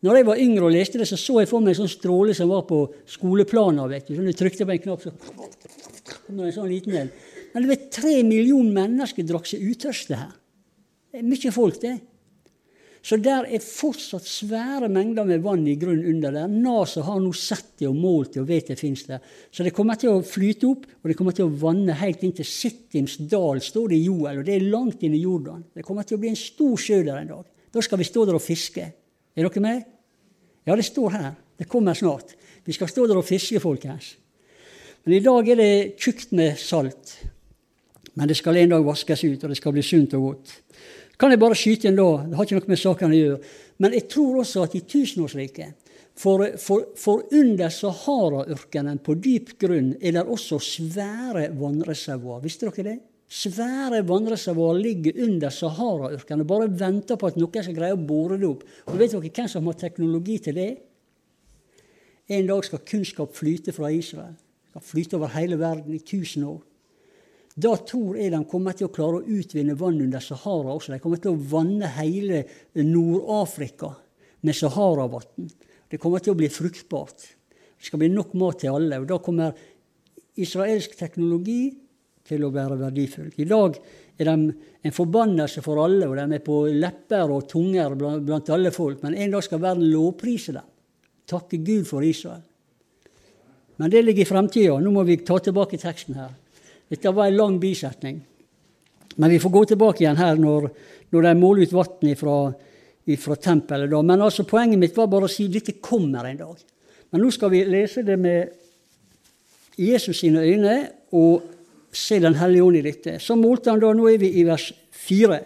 [0.00, 2.32] Når jeg var yngre og leste det, så så jeg for meg en sånn stråle
[2.36, 3.88] som var på skoleplaner.
[3.92, 4.16] vet du.
[4.16, 5.12] Så du trykte på en knapp, så
[6.30, 7.10] kom det en sånn liten del.
[7.50, 10.30] Men det vet, tre millioner mennesker drakk seg utørste her.
[11.10, 11.96] Det er mye folk, det.
[13.00, 16.50] Så der er fortsatt svære mengder med vann i grunnen under der.
[16.52, 19.22] NASA har nå sett det og målt det og vet det fins der.
[19.50, 22.34] Så det kommer til å flyte opp, og det kommer til å vanne helt inn
[22.36, 24.42] til Sittims dal, står det i Joel.
[24.42, 25.64] Og det er langt inn i Jordan.
[25.72, 27.48] Det kommer til å bli en stor sjø der en dag.
[27.72, 28.84] Da skal vi stå der og fiske.
[29.32, 29.88] Er dere med?
[30.68, 31.30] Ja, det står her.
[31.56, 32.36] Det kommer snart.
[32.68, 34.12] Vi skal stå der og fiske, folkens.
[35.04, 37.16] Men i dag er det tjukt med salt.
[38.14, 40.56] Men det skal en dag vaskes ut, og det skal bli sunt og godt.
[41.20, 42.08] Kan jeg bare skyte inn da?
[42.24, 43.38] Det har ikke noe med saken å gjøre.
[43.80, 49.94] Men jeg tror også at i tusenårsriket for, for, for, under Sahara-ørkenen på dyp grunn
[50.00, 52.42] er det også svære vannreservoar.
[52.44, 52.98] Visste dere det?
[53.30, 58.40] Svære vannreservoar ligger under Sahara-ørkenen og bare venter på at noen skal greie å bore
[58.40, 58.66] det opp.
[58.90, 60.70] Og vet dere hvem som har teknologi til det?
[62.30, 64.36] En dag skal kunnskap flyte fra Israel.
[64.70, 66.60] Skal flyte over hele verden i tusen år.
[67.60, 70.94] Da tror jeg de kommer til å klare å utvinne vann under Sahara også.
[70.94, 72.44] De kommer til å vanne hele
[72.78, 73.90] Nord-Afrika
[74.46, 75.50] med Sahara-vann.
[75.90, 77.26] Det kommer til å bli fruktbart.
[77.50, 79.00] Det skal bli nok mat til alle.
[79.02, 79.58] og Da kommer
[80.38, 81.72] israelsk teknologi
[82.30, 83.32] til å være verdifull.
[83.34, 83.80] I dag
[84.20, 84.52] er de
[84.86, 89.02] en forbannelse for alle, og de er på lepper og tunger blant alle folk.
[89.02, 90.70] Men en dag skal verden lovprise dem.
[91.26, 92.44] Takke Gud for Israel.
[93.80, 94.76] Men det ligger i fremtida.
[94.76, 96.34] Nå må vi ta tilbake teksten her.
[96.92, 98.18] Dette var en lang bisetning.
[99.16, 100.66] Men vi får gå tilbake igjen her når,
[101.14, 102.34] når de måler ut vann fra,
[103.24, 103.88] fra tempelet.
[103.88, 104.02] Da.
[104.04, 106.60] Men altså, poenget mitt var bare å si at dette kommer en dag.
[107.10, 108.52] Men nå skal vi lese det med
[109.80, 110.76] Jesus sine øyne
[111.16, 111.56] og
[111.90, 113.16] se Den hellige ånd i dette.
[113.18, 115.40] Så målte han da, Nå er vi i vers 4.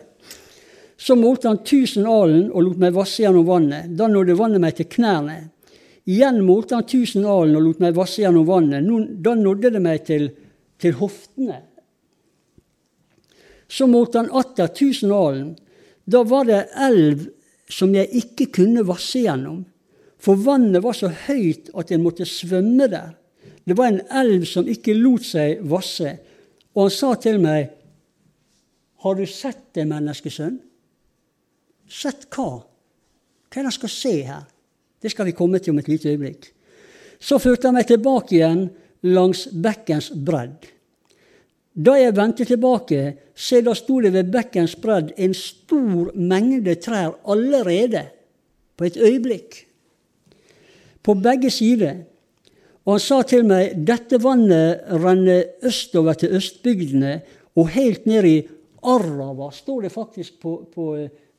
[0.99, 3.94] Så målte han tusen alen og lot meg vasse gjennom vannet.
[3.97, 5.38] Da nådde vannet meg til knærne.
[6.05, 8.88] Igjen målte han tusen alen og lot meg vasse gjennom vannet.
[9.25, 10.29] Da nådde det meg til,
[10.81, 11.62] til hoftene.
[13.69, 15.55] Så målte han atter tusen alen.
[16.05, 17.25] Da var det elv
[17.73, 19.62] som jeg ikke kunne vasse gjennom,
[20.21, 23.14] for vannet var så høyt at jeg måtte svømme der.
[23.64, 26.12] Det var en elv som ikke lot seg vasse.
[26.77, 27.73] Og han sa til meg,
[29.05, 30.55] Har du sett det, menneskesønn?
[31.85, 32.64] Sett hva?
[32.64, 34.47] Hva er det han skal se her?
[35.05, 36.47] Det skal vi komme til om et lite øyeblikk.
[37.21, 38.71] Så førte han meg tilbake igjen
[39.05, 40.64] langs bekkens bredd.
[41.75, 43.01] Da jeg vendte tilbake,
[43.37, 48.07] se da sto det ved bekkens bredd en stor mengde trær allerede,
[48.75, 49.61] på et øyeblikk.
[51.05, 52.01] På begge sider.
[52.87, 57.19] Og han sa til meg, dette vannet renner østover til østbygdene
[57.55, 58.38] og helt ned i
[58.85, 60.88] Arrava, står det faktisk på, på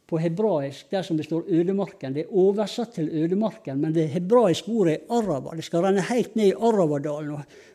[0.05, 2.13] på hebraisk der som det står 'ødemarken'.
[2.13, 5.55] Det er oversatt til 'ødemarken', men det hebraiske ordet er 'arava'.
[5.55, 7.31] Det skal renne helt ned i Arravadalen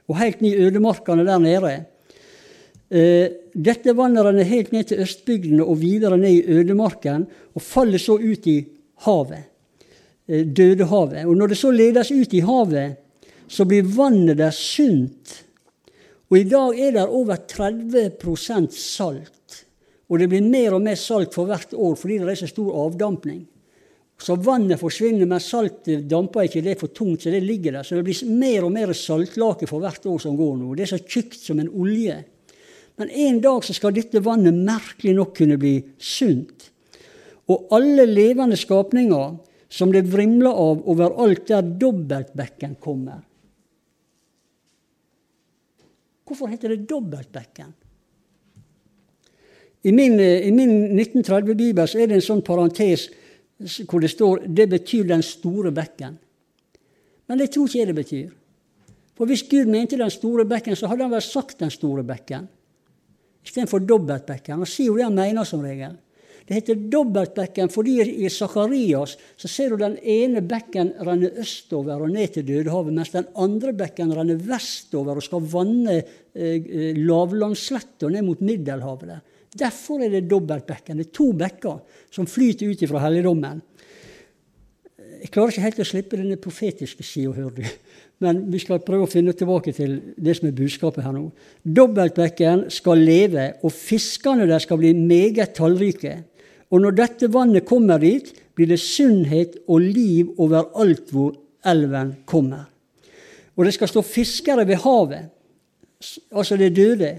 [0.09, 1.85] og, helt ned i ødemarkene der nede.
[2.91, 7.99] Uh, dette vannet renner helt ned til østbygdene og videre ned i ødemarken og faller
[7.99, 9.45] så ut i havet.
[10.29, 11.27] Uh, Dødehavet.
[11.27, 12.97] Og når det så ledes ut i havet,
[13.49, 15.45] så blir vannet der sunt.
[16.31, 19.40] Og i dag er det over 30% salt.
[20.11, 22.75] Og det blir mer og mer salt for hvert år fordi det er så stor
[22.85, 23.45] avdampning.
[24.21, 26.61] Så vannet forsvinner, men saltet damper ikke.
[26.65, 27.87] Det er for tungt, så det ligger der.
[27.87, 30.75] Så det blir mer og mer saltlake for hvert år som går nå.
[30.77, 32.19] Det er så tjukt som en olje.
[33.01, 36.69] Men en dag så skal dette vannet merkelig nok kunne bli sunt.
[37.49, 39.39] Og alle levende skapninger
[39.73, 43.23] som det vrimler av overalt der dobbeltbekken kommer.
[46.29, 47.73] Hvorfor heter det dobbeltbekken?
[49.83, 53.09] I min, eh, min 1930-bibel så er det en sånn parentes
[53.61, 56.17] hvor det står 'det betyr den store bekken'.
[57.29, 58.31] Men det tror ikke det betyr.
[59.15, 62.49] For hvis Gud mente den store bekken, så hadde han vel sagt den store bekken
[63.45, 64.59] istedenfor dobbeltbekken.
[64.59, 65.97] Han sier jo det han mener som regel.
[66.47, 72.11] Det heter dobbeltbekken fordi i Sakarias så ser du den ene bekken renne østover og
[72.11, 78.11] ned til Dødehavet, mens den andre bekken renner vestover og skal vanne eh, eh lavlandssletta
[78.11, 79.21] ned mot Middelhavet.
[79.53, 79.67] Der.
[79.67, 80.99] Derfor er det dobbeltbekken.
[80.99, 83.63] Det er to bekker som flyter ut fra helligdommen.
[85.21, 87.65] Jeg klarer ikke helt å slippe denne profetiske sida, hører du.
[88.21, 91.27] Men vi skal prøve å finne tilbake til det som er budskapet her nå.
[91.65, 96.23] Dobbeltbekken skal leve, og fiskene der skal bli meget tallrike.
[96.71, 101.35] Og når dette vannet kommer dit, blir det sunnhet og liv overalt hvor
[101.67, 102.69] elven kommer.
[103.57, 105.29] Og det skal stå fiskere ved havet,
[106.33, 107.11] altså det døde,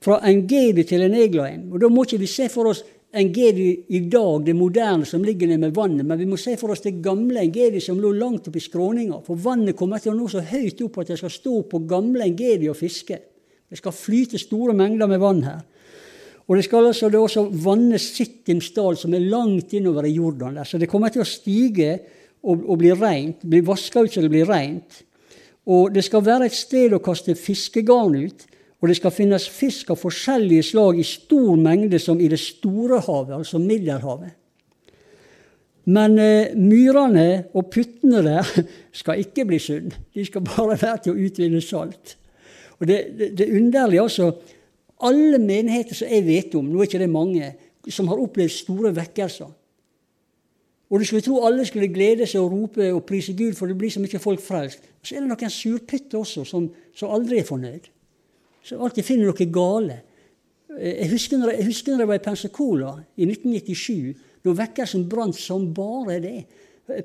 [0.00, 1.68] fra en Gedi til en Eglaim.
[1.72, 2.82] Og Da må ikke vi se for oss
[3.12, 6.56] en Gedi i dag, det moderne som ligger nede med vannet, men vi må se
[6.56, 9.20] for oss det gamle en Gedi som lå langt oppe i skråninga.
[9.26, 12.24] For vannet kommer til å nå så høyt opp at det skal stå på gamle
[12.24, 13.18] en Gedi og fiske.
[13.70, 15.60] Det skal flyte store mengder med vann her.
[16.50, 20.54] Og det skal altså det også vanne Sittims dal, som er langt innover i Jordan.
[20.54, 20.64] der.
[20.64, 21.92] Så det kommer til å stige
[22.42, 25.04] og, og bli rent, bli vaska ut så det blir rent.
[25.66, 28.46] Og det skal være et sted å kaste fiskegarn ut
[28.80, 33.02] og det skal finnes fisk av forskjellige slag i stor mengde som i det store
[33.04, 34.32] havet, altså Middelhavet.
[35.90, 38.46] Men eh, myrene og puttene der
[39.00, 39.92] skal ikke bli sunn.
[40.14, 42.16] De skal bare være til å utvinne salt.
[42.80, 44.32] Og det, det, det underlige altså,
[45.00, 47.46] Alle menigheter som jeg vet om, nå er ikke det mange,
[47.88, 49.48] som har opplevd store vekkelser.
[50.90, 53.78] Og du skulle tro alle skulle glede seg og rope og prise Gud, for det
[53.80, 54.84] blir så mye folk frelst.
[55.00, 57.88] Så er det noen surputter også som, som aldri er fornøyd
[58.64, 60.00] som alltid finner noe gale.
[60.80, 64.26] Jeg husker når jeg, husker når jeg var i Pensacola i 1997.
[64.44, 66.36] Da vekkelsen brant som bare det.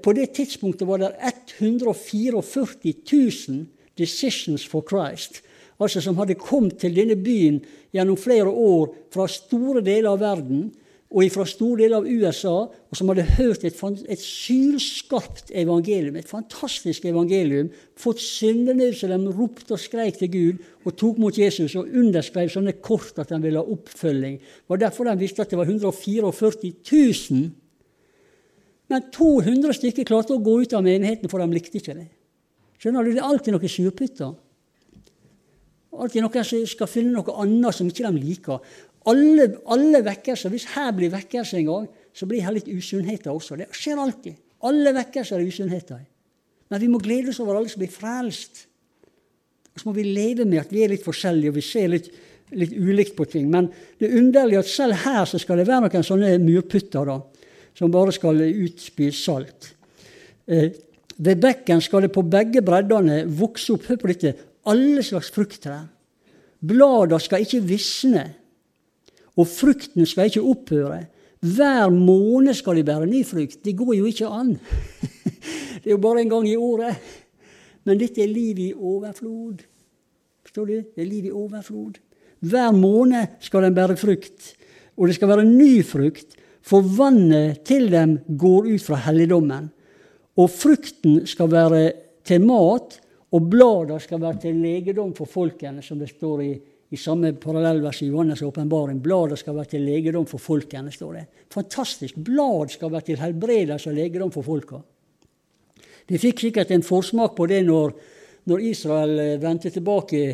[0.01, 1.11] På det tidspunktet var det
[1.59, 3.65] 144 000
[3.95, 5.41] Decisions for Christ.
[5.79, 7.61] Altså som hadde kommet til denne byen
[7.95, 10.69] gjennom flere år fra store deler av verden
[11.13, 13.77] og fra store deler av USA, og som hadde hørt et,
[14.09, 20.63] et sylskarpt evangelium, et fantastisk evangelium, fått syndenød så de ropte og skreik til Gud
[20.83, 24.39] og tok mot Jesus og underskrev sånne kort at de ville ha oppfølging.
[24.41, 27.45] Det var derfor de visste at det var 144 000.
[28.91, 32.09] Men 200 stykker klarte å gå ut av menigheten, for de likte ikke det.
[32.81, 34.33] Skjønner du, Det er alltid noen surputter.
[35.95, 38.59] Alltid noen som skal finne noe annet som ikke de liker.
[39.05, 43.57] Alle, alle vekkelser, Hvis her blir vekkelse en gang, så blir her litt usunnheter også.
[43.59, 44.37] Det skjer alltid.
[44.65, 45.99] Alle vekkelser er usunnheter.
[46.69, 48.65] Men vi må glede oss over alle som blir frelst.
[49.75, 52.09] Og så må vi leve med at vi er litt forskjellige, og vi ser litt,
[52.55, 53.49] litt ulikt på ting.
[53.51, 53.67] Men
[53.99, 57.19] det er underlig at selv her så skal det være noen sånne murputter da,
[57.75, 59.73] som bare skal utspy salt.
[60.47, 60.71] Eh,
[61.17, 64.33] ved bekken skal det på begge breddene vokse opp hør på dette,
[64.71, 65.85] alle slags frukttrær.
[66.65, 68.25] Bladene skal ikke visne,
[69.35, 71.03] og frukten skal ikke opphøre.
[71.45, 73.59] Hver måned skal de bære ny frukt.
[73.65, 74.55] Det går jo ikke an.
[75.83, 76.97] Det er jo bare en gang i året.
[77.85, 79.61] Men dette er liv i overflod.
[80.45, 80.75] Forstår du?
[80.95, 81.99] Det er liv i overflod.
[82.45, 84.55] Hver måned skal den bære frukt,
[84.97, 89.69] og det skal være ny frukt, for vannet til dem går ut fra helligdommen.
[90.41, 91.81] Og frukten skal være
[92.25, 92.97] til mat,
[93.31, 96.53] og bladene skal være til legedom for folkene, som det står i,
[96.95, 99.01] i samme parallellvers i Johannes' åpenbaring.
[99.03, 101.25] Bladet skal være til legedom for folkene, står det.
[101.53, 102.17] Fantastisk.
[102.17, 104.81] Blad skal være til helbredelse og legedom for folka.
[106.07, 107.95] De fikk sikkert en forsmak på det når,
[108.51, 110.25] når Israel eh, vendte tilbake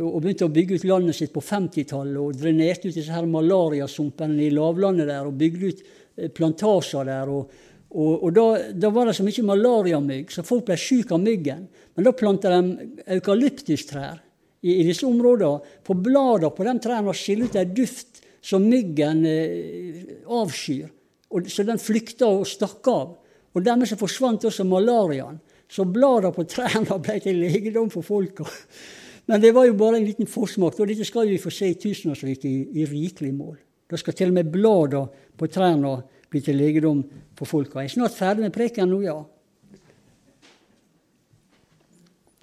[0.00, 4.38] og begynte å bygge ut landet sitt på 50-tallet og drenerte ut disse her malariasumpene
[4.46, 7.28] i lavlandet der og bygde ut eh, plantasjer der.
[7.28, 7.52] og,
[7.90, 11.66] og, og da, da, var det så mye malariamygg, så folk ble syke av myggen.
[11.94, 14.22] Men da planta de eukalyptustrær
[14.62, 15.76] i, i, disse områdene.
[15.86, 20.88] For bladene på de trærne skiller ut en duft som myggen eh, avskyr.
[21.30, 23.16] Og, så den flykta og stakk av.
[23.54, 25.40] Og dermed så forsvant også malariaen.
[25.70, 28.46] Så bladene på trærne ble til legedom for folka.
[29.30, 31.76] Men det var jo bare en liten forsmak, og dette skal vi få se i
[31.78, 33.60] tusenårsriket i, i rikelig mål.
[33.90, 37.04] Da skal til og med bladene på trærne bli til legedom
[37.38, 37.82] for folka.
[37.82, 39.16] Jeg er snart ferdig med preken nå, ja.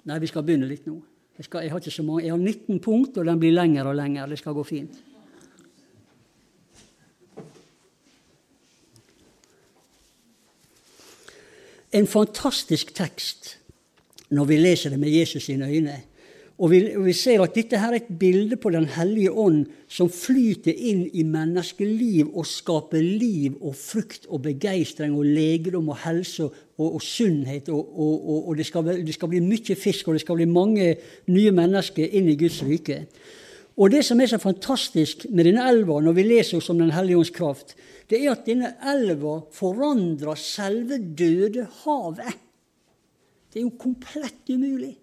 [0.08, 0.96] Nei, vi skal begynne litt nå.
[1.38, 2.24] Jeg, skal, jeg, har ikke så mange.
[2.24, 4.28] jeg har 19 punkt, og den blir lengre og lengre.
[4.30, 5.04] Det skal gå fint.
[11.90, 13.54] en fantastisk tekst
[14.28, 16.02] når vi leser det med Jesus sine øyne.
[16.58, 19.68] Og vi, og vi, ser at dette her er et bilde på Den hellige ånd
[19.86, 26.00] som flyter inn i menneskeliv og skaper liv og frukt og begeistring og legedom og
[26.02, 27.70] helse og, og, sunnhet.
[27.70, 28.02] Og,
[28.48, 30.90] og det, skal, det, skal, bli mye fisk, og det skal bli mange
[31.30, 33.04] nye mennesker inn i Guds rike.
[33.78, 36.90] Og det som er så fantastisk med denne elva, når vi leser oss om Den
[36.90, 37.76] hellige ånds kraft,
[38.10, 42.34] det er at denne elva forandrer selve døde havet.
[43.46, 44.96] Det er jo komplett umulig.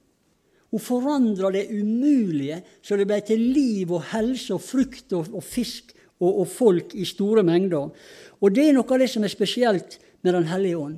[0.75, 5.43] Hun forandra det umulige, så det ble til liv og helse og frukt og, og
[5.47, 7.93] fisk og, og, folk i store mengder.
[8.43, 10.97] Og det er noe av det som er spesielt med Den hellige ånd.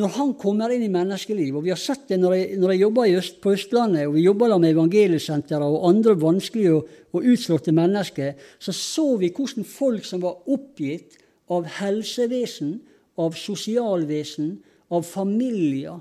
[0.00, 2.82] Når han kommer inn i menneskelivet, og vi har sett det når jeg, når jeg
[2.86, 7.76] jobber Øst, på Østlandet, og vi jobber med evangeliesenteret og andre vanskelige og, og utslåtte
[7.76, 11.20] mennesker, så så vi hvordan folk som var oppgitt
[11.52, 12.78] av helsevesen,
[13.20, 14.54] av sosialvesen,
[14.88, 16.00] av familier,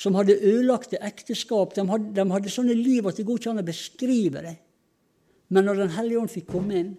[0.00, 3.62] som hadde ødelagte ekteskap, de hadde, de hadde sånne liv at det går ikke an
[3.62, 4.56] å beskrive det.
[5.50, 6.90] Men når Den hellige ånd fikk komme inn,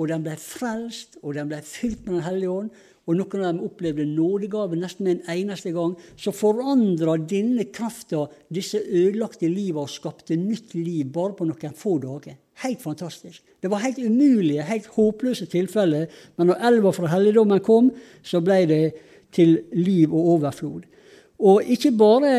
[0.00, 2.70] og de ble frelst, og de ble fylt med Den hellige ånd,
[3.08, 8.78] og noen av dem opplevde nådegave nesten en eneste gang, så forandra denne krafta disse
[8.78, 12.36] ødelagte liva og skapte nytt liv bare på noen få dager.
[12.60, 13.42] Helt fantastisk.
[13.60, 17.90] Det var helt umulige, helt håpløse tilfeller, men når elva fra helligdommen kom,
[18.22, 18.84] så ble det
[19.34, 20.84] til liv og overflod.
[21.40, 22.34] Og ikke bare,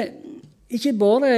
[0.70, 1.34] ikke bare,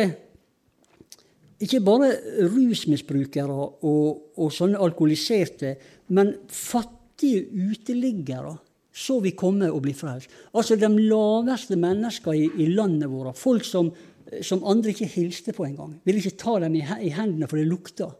[1.64, 2.12] ikke bare
[2.52, 3.56] rusmisbrukere
[3.88, 5.76] og, og sånne alkoholiserte,
[6.16, 8.58] men fattige uteliggere
[8.94, 10.32] så vi komme og bli frelst.
[10.54, 13.40] Altså de laveste menneskene i, i landet vårt.
[13.40, 13.90] Folk som,
[14.46, 15.96] som, andre ikke hilste på engang.
[16.06, 18.12] Ville ikke ta dem i, i hendene, for det lukta.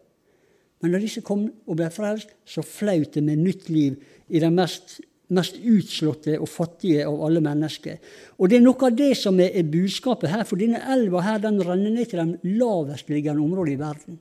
[0.82, 4.58] Men når disse kom og ble frelst, så flaut det med nytt liv i den
[4.58, 4.98] mest,
[5.32, 7.96] mest utslåtte og fattige av alle mennesker.
[8.38, 11.62] Og det er noe av det som er, budskapet her, for denne elva her, den
[11.64, 14.20] renner ned til de lavestliggende områdene i verden.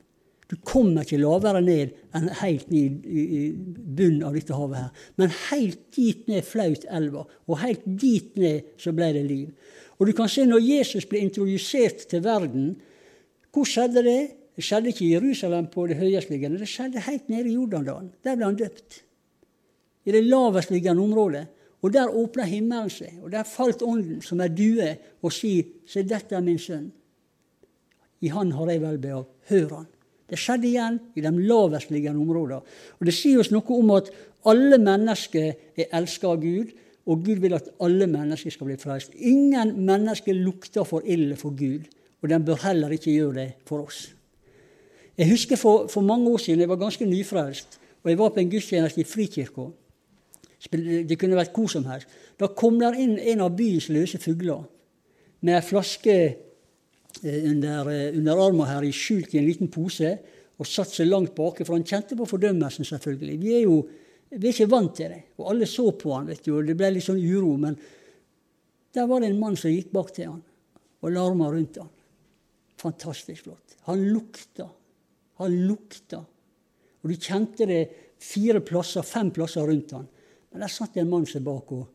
[0.51, 5.05] Du kommer ikke lavere ned enn helt ned i, i bunnen av dette havet her.
[5.17, 9.47] Men helt dit ned flaut elva, og helt dit ned så ble det liv.
[9.97, 12.73] Og du kan se når Jesus ble introdusert til verden,
[13.53, 14.21] hvor skjedde det?
[14.53, 18.11] Det skjedde ikke i Jerusalem på det høyestliggende, det skjedde helt nede i Jordandalen.
[18.25, 19.01] Der ble han døpt.
[20.05, 21.45] I det lavestliggende området.
[21.83, 26.05] Og der åpna himmelen seg, og der falt Ånden som er due, og sier, se,
[26.07, 26.85] dette er min sønn.
[28.23, 29.25] I Han har jeg velbehag.
[29.49, 29.89] Hør Han.
[30.29, 32.61] Det skjedde igjen i de lavestliggende områdene.
[32.99, 34.09] Og Det sier oss noe om at
[34.47, 36.71] alle mennesker er elsket av Gud,
[37.03, 39.11] og Gud vil at alle mennesker skal bli frelst.
[39.15, 41.83] Ingen mennesker lukter for ille for Gud,
[42.23, 44.13] og den bør heller ikke gjøre det for oss.
[45.17, 48.39] Jeg husker for, for, mange år siden, jeg var ganske nyfrelst, og jeg var på
[48.39, 49.67] en gudstjeneste i Frikirka.
[50.71, 52.11] Det kunne vært hvor som helst.
[52.39, 54.63] Da kom der inn en av byens løse fugler
[55.43, 60.13] med ei flaske eh, under, eh, under armen her, skjult i en liten pose,
[60.55, 63.35] og satt seg langt baki, for han kjente på fordømmelsen, selvfølgelig.
[63.41, 63.81] Vi er jo
[64.33, 65.19] vi er ikke vant til det.
[65.37, 67.53] Og alle så på han, vet du, og det ble litt sånn uro.
[67.61, 67.75] Men
[68.93, 70.41] der var det en mann som gikk bak til han
[71.03, 71.89] og larma rundt han.
[72.79, 73.75] Fantastisk flott.
[73.89, 74.69] Han lukta.
[75.41, 76.21] Han lukta.
[77.03, 77.81] Og du kjente det
[78.23, 80.07] fire plasser, fem plasser rundt han.
[80.53, 81.87] Men der satt en mann seg bak og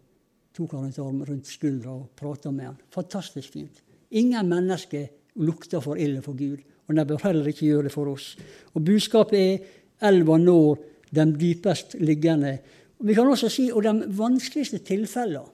[0.57, 2.79] tok han et arm rundt skuldra og prata med han.
[2.91, 3.83] Fantastisk fint.
[4.19, 5.07] Ingen mennesker
[5.39, 8.33] lukter for ille for Gud, og de bør heller ikke gjøre det for oss.
[8.75, 10.81] Og budskapet er elva når
[11.15, 12.57] de dypest liggende.
[12.99, 15.47] Vi kan også si og de vanskeligste tilfellene,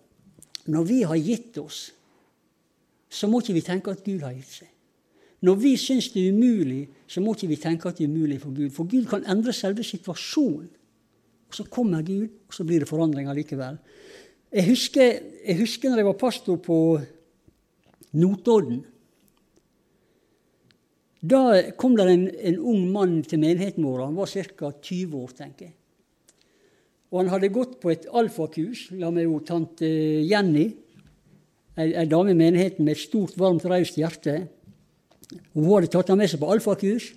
[0.66, 1.90] når vi har gitt oss,
[3.10, 4.70] så må ikke vi tenke at Gud har gitt seg.
[5.44, 8.38] Når vi syns det er umulig, så må ikke vi tenke at det er umulig
[8.40, 8.70] for Gud.
[8.72, 10.70] For Gud kan endre selve situasjonen.
[11.54, 13.78] Så kommer Gud, og så blir det forandringer likevel.
[14.54, 16.78] Jeg husker, jeg husker når jeg var pastor på
[18.14, 18.82] Notodden.
[21.24, 21.40] Da
[21.78, 24.04] kom det en, en ung mann til menigheten vår.
[24.04, 24.70] Han var ca.
[24.70, 25.74] 20 år, tenker jeg.
[27.14, 29.86] Og han hadde gått på et alfakurs la med jo tante
[30.26, 30.66] Jenny,
[31.78, 34.34] ei dame i menigheten med et stort, varmt, raust hjerte.
[35.54, 37.12] Hun hadde tatt ham med seg på alfakurs,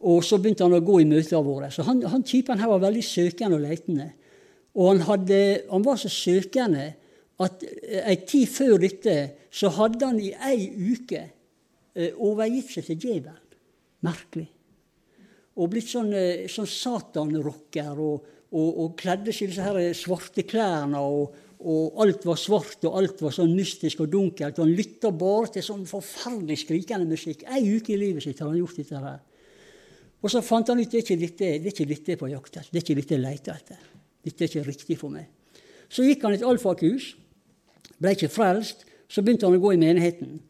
[0.00, 1.70] og så begynte han å gå i møtene våre.
[1.72, 4.10] Så han, han typen her var veldig søkende og leitende.
[4.76, 5.40] Og han, hadde,
[5.70, 6.90] han var så søkende
[7.40, 7.64] at
[8.02, 9.16] ei tid før dette
[9.52, 11.24] så hadde han i ei uke
[11.96, 13.56] Eh, overgitt seg til djevelen.
[14.04, 14.50] Merkelig.
[15.56, 20.44] Og blitt sånn, eh, sånn satanrocker og, og, og, kledde seg i disse her svarte
[20.44, 21.00] klærne.
[21.00, 24.58] Og, og, alt var svart, og alt var sånn mystisk og dunkelt.
[24.58, 27.46] Og han lytta bare til sånn forferdelig skrikende musikk.
[27.48, 29.24] Ei uke i livet sitt har han gjort dette her.
[30.26, 32.56] Og så fant han ut det er ikke dette, det er ikke dette på jakt
[32.56, 32.66] etter.
[32.72, 33.82] Det er ikke dette jeg leter etter.
[34.26, 35.28] Dette er ikke riktig for meg.
[35.86, 37.12] Så gikk han et alfakurs,
[38.02, 38.82] ble ikke frelst.
[39.06, 40.40] Så begynte han å gå i menigheten.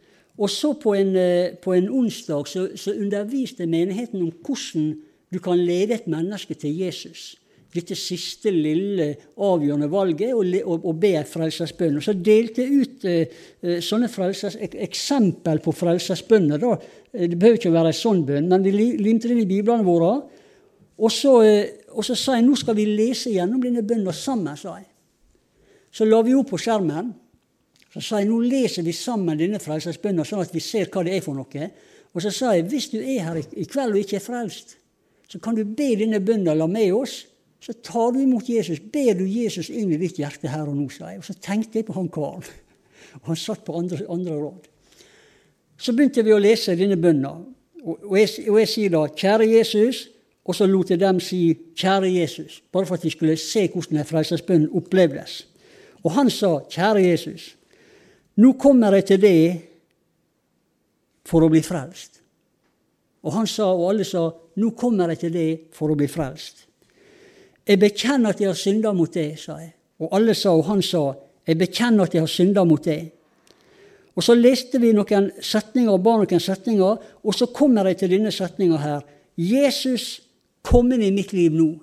[0.41, 4.95] Og så på en, eh, på en onsdag så, så, underviste menigheten om hvordan
[5.33, 7.37] du kan lede et menneske til Jesus.
[7.77, 11.99] Dette siste lille avgjørende valget, og, og, og be frelsesbønn.
[12.01, 16.63] Og så delte jeg ut eh, eh sånne frelses, ek, eksempel på frelsesbønner.
[16.63, 16.73] Da.
[17.13, 19.87] Eh, det behøver ikke å være en sånn bønn, men vi limte det i biblene
[19.87, 20.15] våre.
[20.97, 21.35] Og så,
[21.93, 24.57] og så, sa jeg nå skal vi lese gjennom denne bønna sammen.
[24.57, 24.89] sa jeg.
[25.93, 27.13] Så la vi opp på skjermen.
[27.93, 31.17] Så sa jeg nå leser vi sammen denne frelsesbønna, sånn at vi ser hva det
[31.17, 31.71] er for noe.
[32.13, 34.77] Og så sa jeg hvis du er her i kveld og ikke er frelst,
[35.29, 37.25] så kan du be denne bønna la med oss.
[37.67, 38.79] Så tar du imot Jesus.
[38.79, 41.19] Ber du Jesus inn i ditt hjerte her og nå, sa jeg.
[41.19, 42.47] Og så tenkte jeg på han karen.
[43.23, 44.67] Og han satt på andre, andre råd.
[45.81, 47.33] Så begynte vi å lese denne bønna.
[47.87, 50.03] Og jeg, og jeg sier da 'Kjære Jesus',
[50.45, 54.05] og så lot jeg dem si 'Kjære Jesus', bare for at de skulle se hvordan
[54.05, 55.47] frelsesbønnen opplevdes.
[56.05, 57.55] Og han sa 'Kjære Jesus'.
[58.37, 59.63] Nå kommer jeg til deg
[61.25, 62.21] for å bli frelst.
[63.23, 66.66] Og han sa, og alle sa, nå kommer jeg til deg for å bli frelst.
[67.67, 69.73] Jeg bekjenner at jeg har synda mot deg', sa jeg.
[69.99, 71.15] Og alle sa, og han sa,
[71.47, 73.11] jeg bekjenner at jeg har synda mot deg'.
[74.17, 78.11] Og så leste vi noen setninger og ba noen setninger, og så kommer jeg til
[78.11, 79.03] denne setninga her.
[79.37, 80.23] Jesus
[80.65, 81.75] kom inn i mitt liv nå.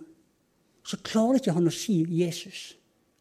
[0.83, 2.73] Så klarer ikke han å si Jesus.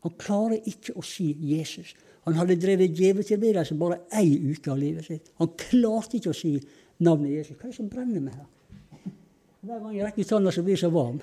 [0.02, 1.92] Han klarer ikke å si Jesus.
[2.24, 5.30] Han hadde drevet djeveltilbedelse bare ei uke av livet sitt.
[5.38, 6.56] Han klarte ikke å si
[7.02, 7.58] navnet Jesus.
[7.58, 8.48] Hva er det som brenner meg her?
[9.62, 11.20] Hver gang jeg rekker ut hånda, så blir jeg så varm.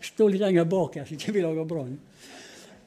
[0.00, 1.96] Står litt lenger bak her, så ikke vi lager brann.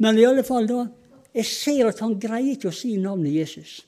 [0.01, 0.85] Men i alle fall, da.
[1.31, 3.79] Jeg ser at han greier ikke å si navnet Jesus.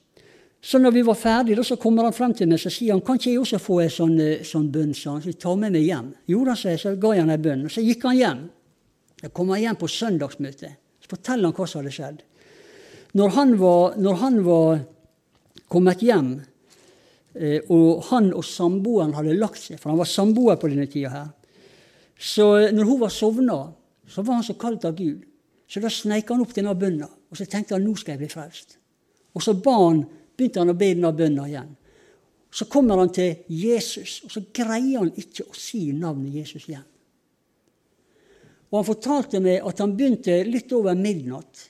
[0.64, 3.18] Så når vi var ferdige, så kommer han frem til meg og sier han, kan
[3.20, 4.94] ikke jeg også få en sånn, eh, sånn bønn.
[4.96, 6.14] Så han, så ta med meg hjem.
[6.32, 7.66] Jo da, så, så ga jeg han en bønn.
[7.68, 8.46] Så gikk han hjem.
[9.26, 10.72] Jeg kom hjem på søndagsmøte.
[11.04, 12.24] Så forteller han hva som hadde skjedd.
[13.20, 14.80] Når han var, når han var
[15.68, 16.32] kommet hjem,
[17.36, 21.12] eh, og han og samboeren hadde lagt seg, for han var samboer på denne tida
[21.12, 21.28] her,
[22.20, 23.60] så når hun var sovna,
[24.08, 25.24] så var han så kalt av Gud.
[25.68, 28.32] Så da sneik han opp denne bønna, og så tenkte han nå skal jeg bli
[28.32, 28.78] frelst.
[29.34, 30.04] Og så han,
[30.38, 31.72] begynte han å be denne bønna igjen.
[32.54, 36.86] Så kommer han til Jesus, og så greier han ikke å si navnet Jesus igjen.
[38.70, 41.68] Og Han fortalte meg at han begynte litt over midnatt.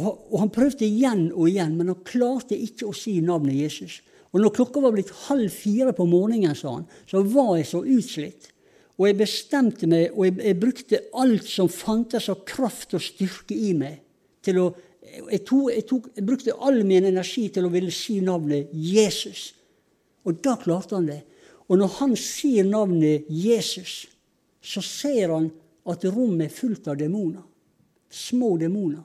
[0.00, 3.98] Og, han prøvde igjen og igjen, men han klarte ikke å si navnet Jesus.
[4.30, 7.80] Og når klokka var blitt halv fire på morgenen, sa han, så var jeg så
[7.82, 8.50] utslitt.
[9.00, 13.56] Og jeg bestemte meg, og jeg, jeg brukte alt som fantes av kraft og styrke
[13.56, 14.02] i meg.
[14.44, 14.66] til å,
[15.04, 19.50] jeg, tog, jeg, tog, jeg brukte all min energi til å ville si navnet Jesus.
[20.24, 21.20] Og da klarte han det.
[21.68, 24.04] Og når han sier navnet Jesus,
[24.60, 25.50] så ser han
[25.88, 27.44] at rommet er fullt av demoner.
[28.10, 29.04] Små demoner.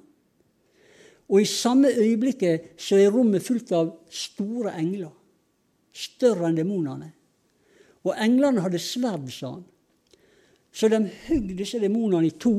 [1.32, 5.14] Og i samme øyeblikket så er rommet fullt av store engler.
[5.96, 7.14] Større enn demonene.
[8.06, 9.64] Og englene hadde sverd, sa han.
[10.76, 12.56] Så de hogg disse demonene i to.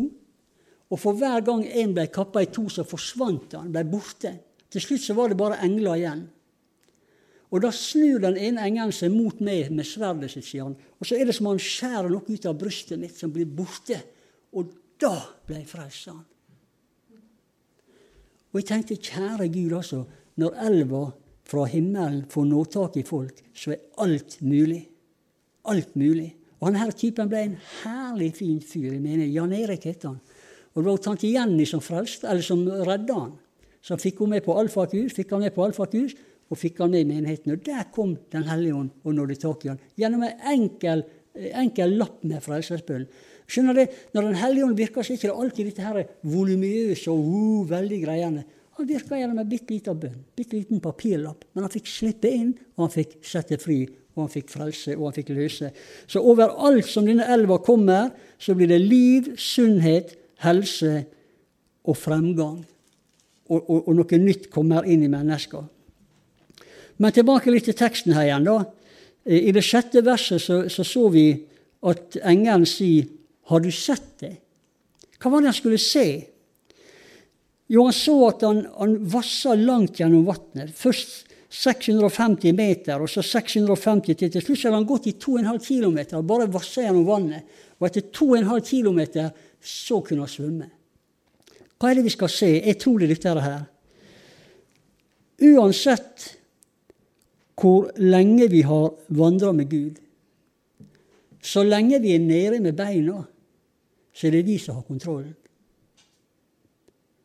[0.87, 4.33] Og for hver gang en ble kappa i to, så forsvant han, ble borte.
[4.73, 6.25] Til slutt så var det bare engler igjen.
[7.55, 10.75] Og da snur den ene engelen seg mot meg med sverdet sitt, sier han.
[10.99, 14.01] Og så er det som han skjærer noe ut av brystet mitt som blir borte.
[14.57, 15.15] Og da
[15.47, 16.25] ble jeg frelst, sa han.
[18.51, 20.03] Og jeg tenkte, kjære Gud, altså,
[20.41, 21.03] når elva
[21.47, 24.81] fra himmelen får nå tak i folk, så er alt mulig.
[25.69, 26.31] Alt mulig.
[26.61, 28.95] Og han her typen ble en herlig fin fyr.
[28.95, 30.21] Jeg mener, Jan Erik het han.
[30.75, 33.37] Og det var tante Jenny som frelste, eller som redda han.
[33.81, 36.17] Så han fikk hun med på alfakurs, fikk han med på alfakurs,
[36.51, 37.55] og fikk han med i menigheten.
[37.55, 39.81] Og der kom Den hellige ånd og nådde tak i han.
[39.97, 41.05] Gjennom en enkel,
[41.35, 43.07] enkel lapp med frelsesbønn.
[43.47, 47.11] Skjønner du, Når Den hellige ånd virker, så er det ikke alltid dette her voluminøse
[47.11, 48.45] og uh, veldig greiene.
[48.77, 51.45] Han virka gjennom en bitte liten bønn, bitte liten papirlapp.
[51.55, 53.87] Men han fikk slippe inn, og han fikk sette fri,
[54.17, 55.69] og han fikk frelse, og han fikk løse.
[56.09, 58.09] Så overalt som denne elva kommer,
[58.41, 61.03] så blir det liv, sunnhet, helse
[61.85, 62.63] og fremgang.
[63.47, 65.67] Og, og, og noe nytt kommer inn i mennesker.
[66.97, 68.49] Men tilbake litt til teksten her igjen.
[68.49, 68.65] da.
[69.29, 71.29] I det sjette verset så så, så vi
[71.87, 73.05] at engelen sier
[73.47, 74.41] 'Har du sett det?'
[75.21, 76.27] Hva var det han skulle se?
[77.69, 80.75] Jo, han så at han, han vassa langt gjennom vannet.
[80.75, 81.27] Først
[81.57, 84.33] 650 meter, og så 650 til.
[84.33, 87.47] Til slutt hadde han gått i 2,5 km bare vassa gjennom vannet.
[87.81, 89.01] Og etter 2,5 km
[89.61, 90.69] så kunne han svømme.
[91.77, 92.51] Hva er det vi skal se?
[92.61, 93.65] Jeg tror det er dette her.
[95.47, 96.33] Uansett
[97.57, 99.97] hvor lenge vi har vandra med Gud.
[101.41, 103.23] Så lenge vi er nede med beina,
[104.13, 105.33] så er det vi som har kontrollen.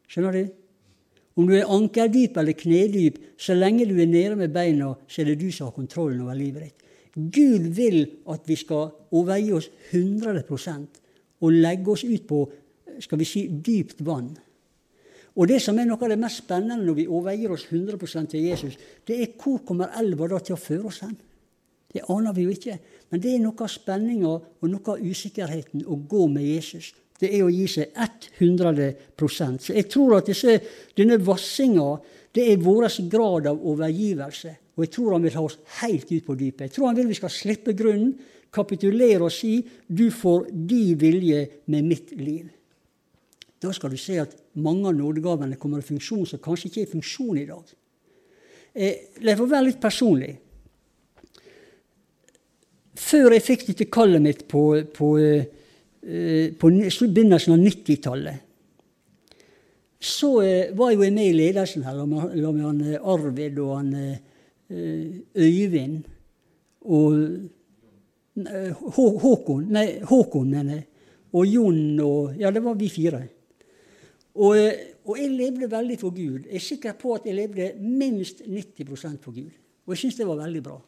[0.07, 0.60] Skjønner du?
[1.35, 5.31] Om du er ankerdyp eller knedyp, så lenge du er nede med beina, så er
[5.31, 6.87] det du som har kontrollen over livet ditt.
[7.15, 8.01] Gud vil
[8.31, 11.01] at vi skal overgi oss 100%
[11.41, 12.45] og legge oss ut på
[13.01, 14.31] skal vi si, dypt vann.
[15.39, 18.47] Og det som er noe av det mest spennende når vi overgir oss 100% til
[18.49, 18.75] Jesus,
[19.07, 21.15] det er hvor kommer elva da til å føre oss hen?
[21.91, 22.77] Det aner vi jo ikke.
[23.11, 26.91] Men det er noe av spenninga og noe av usikkerheten å gå med Jesus.
[27.21, 27.93] Det er å gi seg
[28.41, 28.95] 100
[29.61, 30.57] Så jeg tror at disse,
[30.97, 31.99] denne vassinga
[32.33, 34.55] det er vår grad av overgivelse.
[34.75, 36.69] Og jeg tror han vil ha oss helt ut på dypet.
[36.69, 38.15] Jeg tror han vil vi skal slippe grunnen,
[38.51, 42.49] kapitulere og si 'du får din vilje med mitt liv'.
[43.61, 46.87] Da skal du se at mange av nådegavene kommer i funksjon som kanskje ikke er
[46.87, 47.63] i funksjon i dag.
[48.73, 50.37] Eh, la få være litt personlig.
[52.95, 55.45] Før jeg fikk dette kallet mitt på, på, eh,
[56.01, 58.47] på begynnelsen av 90-tallet,
[60.01, 63.91] så eh, var jeg med i ledelsen her sammen med han eh, Arvid og han
[64.71, 66.05] Øyvind
[66.87, 67.13] og
[68.95, 70.85] Håkon, nei, Håkon mener jeg.
[71.35, 73.19] Og Jon og Ja, det var vi fire.
[74.35, 74.55] Og,
[75.03, 76.47] og, jeg levde veldig for Gud.
[76.47, 79.51] Jeg er sikker på at jeg levde minst 90 for Gud.
[79.85, 80.79] Og jeg syns det var veldig bra.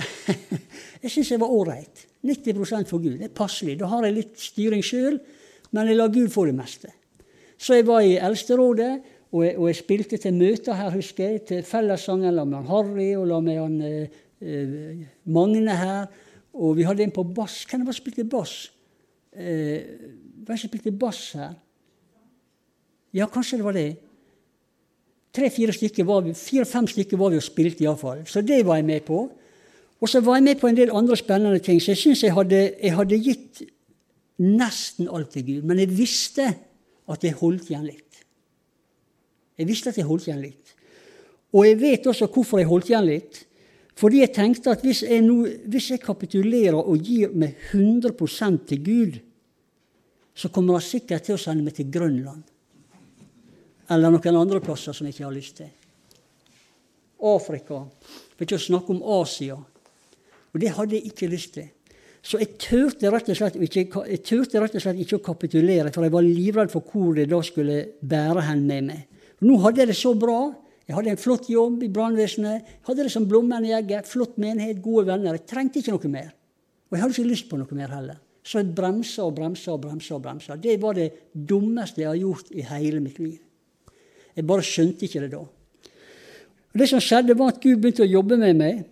[1.02, 2.06] jeg syns jeg var ålreit.
[2.26, 3.18] 90 for Gud.
[3.18, 3.78] Det er passelig.
[3.80, 5.20] Da har jeg litt styring sjøl,
[5.72, 6.92] men jeg lar Gud få det meste.
[7.60, 8.92] Så jeg var i Eldsterådet,
[9.30, 12.70] og jeg, og jeg spilte til møter her, husker jeg, til fellessangen la med han
[12.70, 16.06] Harry og la med han eh, Magne her.
[16.56, 17.62] Og vi hadde en på bass.
[17.68, 18.54] Hvem var det som spilte bass?
[19.32, 19.84] Eh,
[20.42, 21.52] hvem som spilte bass her?
[23.14, 23.90] Ja, kanskje det var det.
[25.34, 28.24] Tre-fire stykker var vi, fire-fem stykker var vi og spilte iallfall.
[28.26, 29.28] Så det var jeg med på.
[30.00, 31.80] Og så var jeg med på en del andre spennende ting.
[31.82, 32.32] Så jeg syns jeg,
[32.82, 33.62] jeg, hadde gitt
[34.40, 35.62] nesten alt til Gud.
[35.68, 36.46] Men jeg visste
[37.10, 38.22] at jeg holdt igjen litt.
[39.60, 40.74] Jeg visste at jeg holdt igjen litt.
[41.52, 43.42] Og jeg vet også hvorfor jeg holdt igjen litt.
[44.00, 48.80] Fordi jeg tenkte at hvis jeg, nå, hvis jeg kapitulerer og gir meg 100% til
[48.86, 49.18] Gud,
[50.32, 52.46] så kommer han sikkert til å sende meg til Grønland
[53.90, 55.70] eller noen andre plasser som jeg ikke har lyst til.
[57.26, 57.82] Afrika,
[58.36, 59.56] for ikke å snakke om Asia.
[60.54, 61.68] Og det hadde jeg ikke lyst til.
[62.20, 66.26] Så jeg turte rett og slett ikke, og slett ikke å kapitulere, for jeg var
[66.26, 69.06] livredd for hvor det da skulle bære hen med meg.
[69.40, 70.50] Nå hadde jeg det så bra.
[70.84, 72.74] Jeg hadde en flott jobb i brannvesenet.
[72.88, 74.08] Hadde det som blommen i egget.
[74.10, 75.38] Flott menighet, gode venner.
[75.38, 76.32] Jeg trengte ikke noe mer.
[76.90, 78.18] Og jeg hadde ikke lyst på noe mer heller.
[78.44, 80.16] Så jeg bremsa og bremsa og bremsa.
[80.16, 80.56] og bremsa.
[80.56, 83.38] Det var det dummeste jeg har gjort i hele mitt liv.
[84.36, 85.44] Jeg bare skjønte ikke det da.
[86.70, 88.84] Og Det som skjedde, var at Gud begynte å jobbe med meg.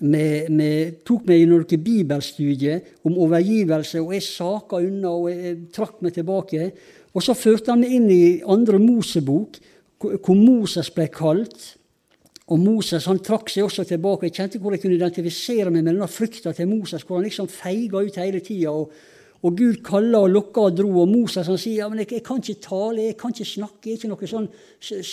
[0.00, 0.68] Vi,
[1.06, 6.14] tok meg i noen bibelstudier om overgivelse, og jeg saka unna og jeg trakk meg
[6.16, 6.70] tilbake.
[7.16, 9.56] Og så førte han meg inn i andre Mosebok,
[9.98, 11.76] hvor Moses ble kalt.
[12.46, 14.28] Og Moses han trakk seg også tilbake.
[14.28, 17.48] Jeg kjente hvor jeg kunne identifisere meg med denne frykta til Moses, hvor han liksom
[17.50, 18.70] feiga ut hele tida.
[18.70, 18.92] Og,
[19.40, 22.24] og, Gud kalla og lokka og dro, og Moses han sier ja, men jeg, jeg,
[22.26, 23.82] kan ikke tale, jeg kan ikke snakke.
[23.88, 24.50] Jeg er ikke noe sånn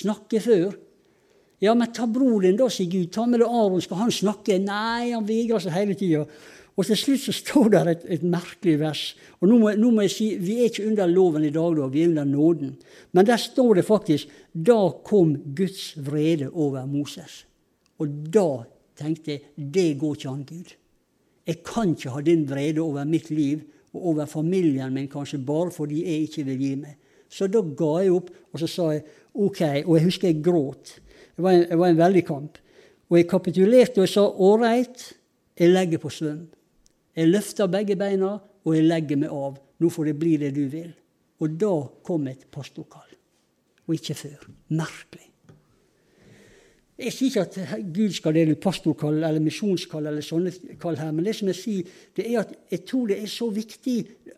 [0.03, 0.75] snakke før.
[1.64, 3.11] Ja, men ta broren din, da, sier Gud.
[3.16, 4.57] Ta med deg Aron, skal han snakke?
[4.59, 6.26] Nei, han vegrer seg hele tida.
[6.74, 9.03] Og til slutt så står det et, et merkelig vers.
[9.39, 11.88] Og nå må, nå må, jeg si, Vi er ikke under loven i dag, da,
[11.93, 12.74] vi er under nåden.
[13.14, 17.43] Men der står det faktisk da kom Guds vrede over Moses.
[18.01, 18.66] Og da
[18.99, 20.74] tenkte jeg det går ikke an, Gud.
[21.47, 23.61] Jeg kan ikke ha din vrede over mitt liv
[23.93, 26.99] og over familien min, kanskje bare fordi jeg ikke vil gi meg.
[27.34, 29.61] Så da ga jeg opp, og så sa jeg OK.
[29.86, 30.97] Og jeg husker jeg gråt.
[31.36, 32.59] Det var en, det var en veldig kamp.
[33.09, 35.03] Og jeg kapitulerte og sa ålreit,
[35.59, 36.45] jeg legger på svøm.
[37.13, 39.59] Jeg løfter begge beina, og jeg legger meg av.
[39.81, 40.89] Nå får det bli det du vil.
[41.43, 41.73] Og da
[42.05, 43.11] kom et pastorkall.
[43.86, 44.47] Og ikke før.
[44.73, 45.27] Merkelig.
[47.03, 51.09] Jeg sier ikke at Gud skal dele ut pastorkall eller misjonskall eller sånne kall her,
[51.11, 53.95] men det som jeg sier, det er at jeg tror det er så viktig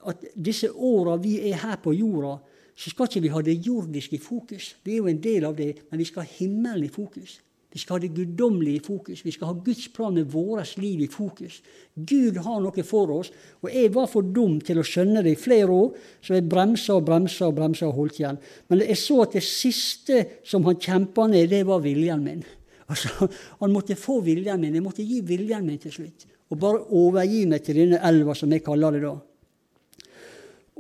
[0.08, 2.38] at disse åra vi er her på jorda,
[2.76, 4.76] så skal ikke vi ha det jordiske i fokus.
[4.84, 7.40] Det er jo en del av det, men vi skal ha himmelen i fokus.
[7.76, 9.26] Vi skal ha det guddommelige i fokus.
[9.26, 11.58] Vi skal ha Guds plan med vårt liv i fokus.
[11.96, 15.40] Gud har noe for oss, og jeg var for dum til å skjønne det i
[15.40, 15.90] flere år,
[16.24, 18.40] så jeg bremsa og bremsa og bremsa og holdt igjen.
[18.72, 22.46] Men jeg så at det siste som han kjempa ned, det var viljen min.
[22.88, 23.28] Altså,
[23.60, 24.76] Han måtte få viljen min.
[24.76, 26.28] Jeg måtte gi viljen min til slutt.
[26.54, 29.16] Og bare overgi meg til denne elva, som jeg kaller det da.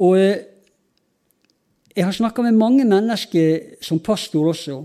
[0.05, 0.54] Og eh,
[1.95, 4.81] jeg har snakka med mange mennesker som pastor også,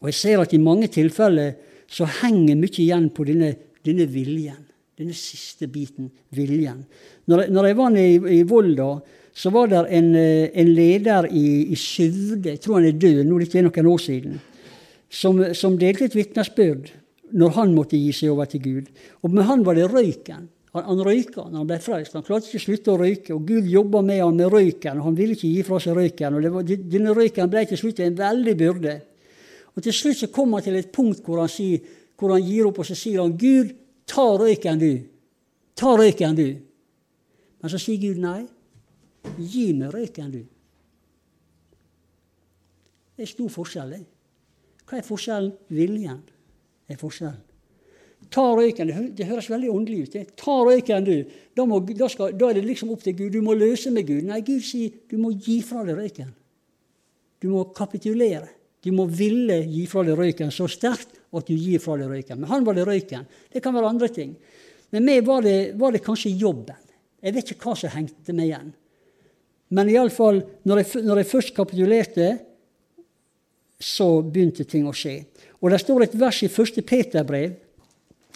[0.00, 1.52] og jeg ser at i mange tilfeller
[1.92, 3.52] så henger mye igjen på denne,
[3.84, 4.62] denne viljen.
[4.98, 6.82] Denne siste biten, viljen.
[7.28, 8.88] Når, når jeg var nede i, i Volda,
[9.32, 13.36] så var det en, en leder i, i Syvde, jeg tror han er død, nå
[13.36, 14.40] er det ikke noen år siden,
[15.12, 16.90] som, som delte et vitnesbyrd
[17.32, 18.90] når han måtte gi seg over til Gud.
[19.24, 20.50] Og med han var det røyken.
[20.72, 22.16] Han, han røyka når han ble frelst.
[22.16, 23.34] Han klarte ikke å slutte å røyke.
[23.36, 26.38] og Gud jobba med han med røyken, og han ville ikke gi fra seg røyken.
[26.38, 28.94] og var, Denne røyken ble til slutt en veldig byrde.
[29.76, 31.80] Og Til slutt så kom han til et punkt hvor han, sier,
[32.16, 33.74] hvor han gir opp, og så sier han, 'Gud,
[34.06, 34.92] ta røyken, du.
[35.74, 36.60] Ta røyken, du.'
[37.62, 38.42] Men så sier Gud nei.
[39.38, 40.42] Gi meg røyken, du.
[43.16, 43.90] Det er stor forskjell.
[43.90, 44.04] det.
[44.88, 45.52] Hva er forskjellen?
[45.68, 46.22] Viljen
[46.88, 47.51] er forskjellen.
[48.32, 48.90] Ta røyken.
[49.16, 50.14] Det, høres veldig åndelig ut.
[50.14, 50.22] Det.
[50.40, 51.34] Ta røyken, du.
[51.56, 53.32] Da, må, da, skal, da, er det liksom opp til Gud.
[53.34, 54.24] Du må løse med Gud.
[54.28, 56.30] Nei, Gud sier du må gi fra deg røyken.
[57.42, 58.48] Du må kapitulere.
[58.82, 62.40] Du må ville gi fra deg røyken så sterkt at du gir fra deg røyken.
[62.40, 63.26] Men han var det røyken.
[63.52, 64.32] Det kan være andre ting.
[64.92, 66.78] Men meg var det, var det kanskje jobben.
[67.22, 68.72] Jeg vet ikke hva som hengte meg igjen.
[69.72, 72.32] Men iallfall, når, jeg, når jeg først kapitulerte,
[73.82, 75.22] så begynte ting å skje.
[75.62, 76.82] Og det står et vers i 1.
[76.86, 77.54] Peter-brev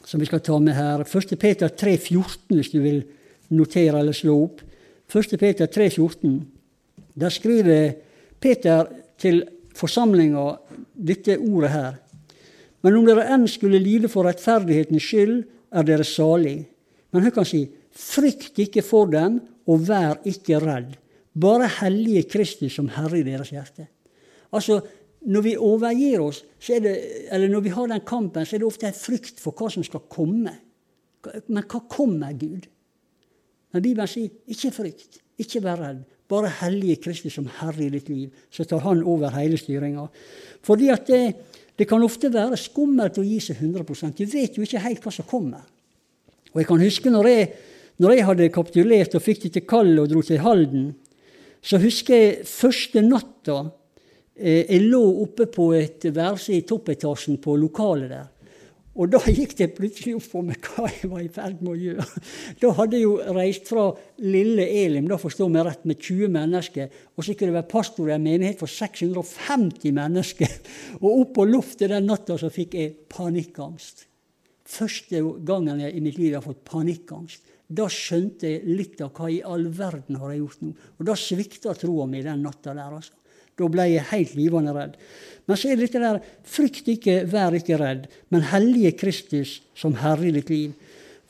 [0.07, 1.03] som vi skal ta med her.
[1.03, 1.35] 1.
[1.41, 3.03] Peter 3,14, hvis du vil
[3.55, 4.63] notere eller slå opp.
[5.11, 5.35] 1.
[5.41, 6.39] Peter 3,14.
[7.17, 7.97] Der skriver
[8.41, 8.87] Peter
[9.19, 9.43] til
[9.77, 10.47] forsamlinga
[10.95, 11.97] dette ordet her.
[12.85, 15.41] Men om dere enn skulle lide for rettferdighetens skyld,
[15.75, 16.61] er dere salig.
[17.11, 20.95] Men hun kan si, frykt ikke for dem, og vær ikke redd.
[21.37, 23.89] Bare hellige Kristus som Herre i deres hjerte.
[24.55, 24.79] Altså,
[25.27, 26.95] når vi overgir oss, det,
[27.35, 29.85] eller når vi har den kampen, så er det ofte en frykt for hva som
[29.87, 30.53] skal komme.
[31.49, 32.69] Men hva kommer Gud?
[33.75, 36.05] Men Bibelen sier ikke frykt, ikke vær redd.
[36.31, 38.35] Bare hellige Kristus som Herre i ditt liv.
[38.51, 40.09] Så tar Han over hele styringa.
[40.63, 41.23] Fordi at det,
[41.79, 45.13] det, kan ofte være skummelt å gi seg 100 Du vet jo ikke helt hva
[45.13, 45.63] som kommer.
[46.53, 47.49] Og jeg kan huske når jeg,
[47.99, 50.95] når jeg hadde kapitulert og fikk det til kallet og dro til Halden,
[51.63, 53.59] så husker jeg første natta
[54.37, 58.27] jeg lå oppe på et værelse i toppetasjen på lokalet der.
[58.97, 61.77] Og da gikk det plutselig opp for meg hva jeg var i ferd med å
[61.77, 62.23] gjøre.
[62.63, 63.85] Da hadde jeg jo reist fra
[64.25, 66.95] lille Elim, da forstår vi rett, med 20 mennesker.
[67.13, 70.55] Og så skulle jeg være pastor i en menighet for 650 mennesker.
[71.03, 74.07] Og opp på loftet den natta så fikk jeg panikkangst.
[74.67, 77.45] Første gangen jeg i mitt liv har fått panikkangst.
[77.69, 80.73] Da skjønte jeg litt av hva i all verden har jeg gjort nå.
[80.97, 83.13] Og da svikta troa mi den natta der, altså.
[83.57, 84.97] Da ble jeg helt livende redd.
[85.47, 89.95] Men så er det dette der frykt ikke, vær ikke redd, men hellige Kristus som
[90.01, 90.75] Herre i ditt liv.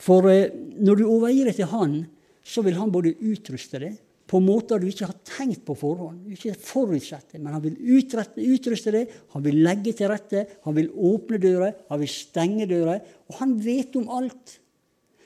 [0.01, 1.99] For eh, når du overgir deg til Han,
[2.47, 3.95] så vil Han både utruste deg,
[4.27, 6.25] på måter du ikke har tenkt på forhånd.
[6.25, 10.43] Du ikke forutsett det, men han vil utrette, utruste det, han vil legge til rette,
[10.65, 12.99] han vil åpne dører, han vil stenge dører.
[13.31, 14.57] Og han vet om alt.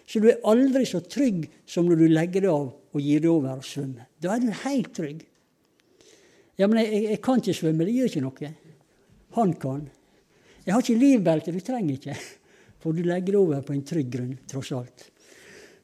[0.06, 3.32] Så du er aldri så trygg som når du legger det av og gir det
[3.32, 4.06] over og svømmer.
[4.22, 5.26] Da er du helt trygg.
[6.60, 7.88] Ja, men jeg, jeg, kan ikke svømme.
[7.88, 8.52] Det gjør ikke noe.
[9.38, 9.88] Han kan.
[10.66, 11.54] Jeg har ikke livbelte.
[11.56, 12.18] Du trenger ikke.
[12.82, 15.08] For du legger det over på en trygg grunn, tross alt.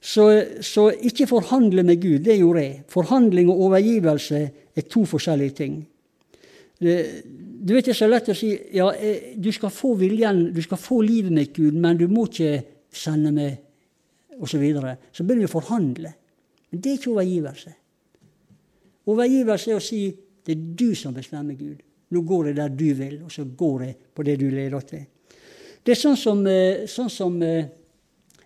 [0.02, 0.24] Så,
[0.62, 2.20] så, ikke forhandle med Gud.
[2.26, 2.82] Det gjorde jeg.
[2.90, 4.42] Forhandling og overgivelse
[4.78, 5.78] er to forskjellige ting.
[6.80, 10.62] Du vet Det er så lett å si ja, eh, du skal få viljen, du
[10.62, 12.62] skal få livet mitt, Gud, men du må ikke
[12.94, 13.58] sende meg
[14.38, 14.52] osv.
[14.52, 14.98] Så, videre.
[15.12, 16.14] så begynner vi å forhandle.
[16.70, 17.74] Men det er ikke overgivelse.
[19.10, 20.02] Overgivelse er å si
[20.48, 21.82] det er du som bestemmer, Gud.
[22.16, 25.04] Nå går jeg der du vil, og så går jeg på det du leder til.
[25.84, 27.68] Det er sånn som, eh, sånn som eh,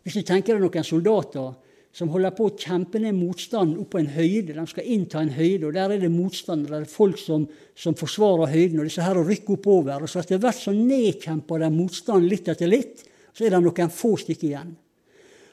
[0.01, 1.51] hvis du tenker deg noen soldater
[1.93, 4.55] som holder på å kjempe ned motstand opp på en høyde.
[4.55, 7.43] De skal innta en høyde, og der er det motstandere, det er folk som,
[7.75, 8.79] som forsvarer høyden.
[8.79, 12.71] og disse her rykker oppover, og så Etter hvert så nedkjemper de motstanden litt etter
[12.71, 13.03] litt.
[13.35, 14.71] Så er det noen få stykker igjen.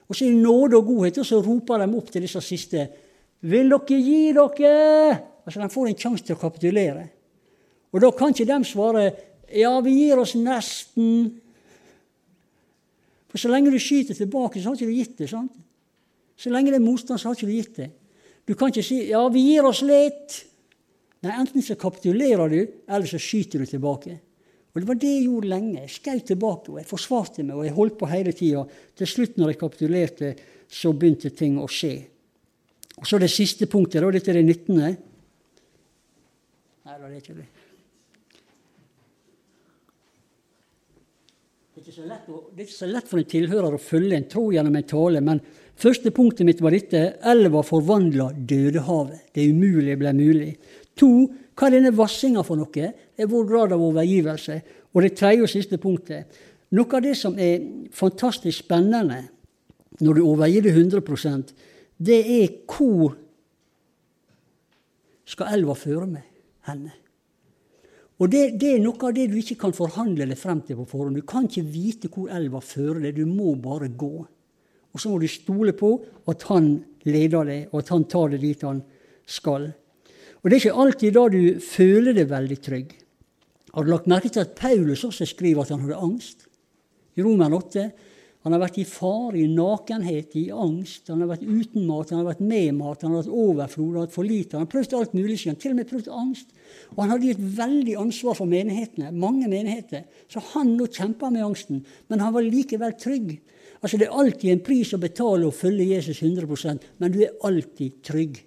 [0.09, 2.87] Og så i nåde og godhet og så roper de opp til disse siste.
[3.51, 5.19] Vil dere gi dere?
[5.49, 7.07] Altså De får en sjanse til å kapitulere.
[7.89, 9.05] Og da kan ikke de svare
[9.57, 11.31] ja, vi gir oss nesten.
[13.33, 15.31] For så lenge du skyter tilbake, så har ikke du gitt det.
[15.31, 15.55] sant?
[16.37, 17.89] Så lenge det er motstand, så har ikke du gitt det.
[18.45, 20.45] Du kan ikke si 'ja, vi gir oss litt'.
[21.23, 24.21] Nei, Enten så kapitulerer du, eller så skyter du tilbake.
[24.75, 25.81] Og Det var det jeg gjorde lenge.
[25.81, 28.67] Jeg skjøt tilbake, og jeg forsvarte meg, og jeg holdt på hele tida.
[28.95, 30.37] Til slutt, når jeg kapitulerte,
[30.69, 32.07] så begynte ting å skje.
[32.99, 34.97] Og Så det siste punktet, da, dette er det 19.
[36.89, 37.47] Nei, det er ikke det.
[41.77, 44.79] Det er, det er ikke så lett for en tilhører å følge en tro gjennom
[44.79, 45.43] en tale, men
[45.77, 47.03] første punktet mitt var dette.
[47.29, 49.27] Elva forvandla Dødehavet.
[49.37, 50.49] Det umulige ble mulig.
[50.97, 51.11] To,
[51.53, 52.73] hva er denne vassinga for noe?
[52.73, 54.59] Det er vår grad av overgivelse.
[54.97, 56.41] Og det tredje og siste punktet.
[56.73, 59.21] Noe av det som er fantastisk spennende
[60.01, 61.53] når du overgir det 100
[61.99, 63.13] det er hvor
[65.29, 66.38] skal elva føre med
[66.69, 66.95] henne.
[68.19, 70.89] Og det, det, er noe av det du ikke kan forhandle deg frem til på
[70.91, 71.21] forhånd.
[71.21, 74.15] Du kan ikke vite hvor elva fører deg, du må bare gå.
[74.89, 75.93] Og så må du stole på
[76.31, 76.73] at han
[77.07, 78.81] leder deg, og at han tar deg dit han
[79.29, 79.69] skal.
[80.39, 82.93] Og det er ikke alltid da du føler deg veldig trygg.
[83.75, 86.49] Har du lagt merke til at Paulus også skriver at han hadde angst?
[87.19, 87.87] I Roman 8
[88.47, 91.09] han har vært i fare, i nakenhet, i angst.
[91.11, 93.97] Han har vært uten mat, han har vært med mat, han har hatt overflod, han
[93.99, 94.55] har hatt for lite.
[94.55, 95.39] Han har prøvd alt mulig.
[95.49, 96.55] Han til og med prøvd angst.
[96.95, 100.07] Og han hadde et veldig ansvar for menighetene, mange menigheter.
[100.31, 101.83] Så han nå kjempa med angsten.
[102.07, 103.35] Men han var likevel trygg.
[103.83, 107.35] Altså Det er alltid en pris å betale å følge Jesus 100 men du er
[107.47, 108.39] alltid trygg.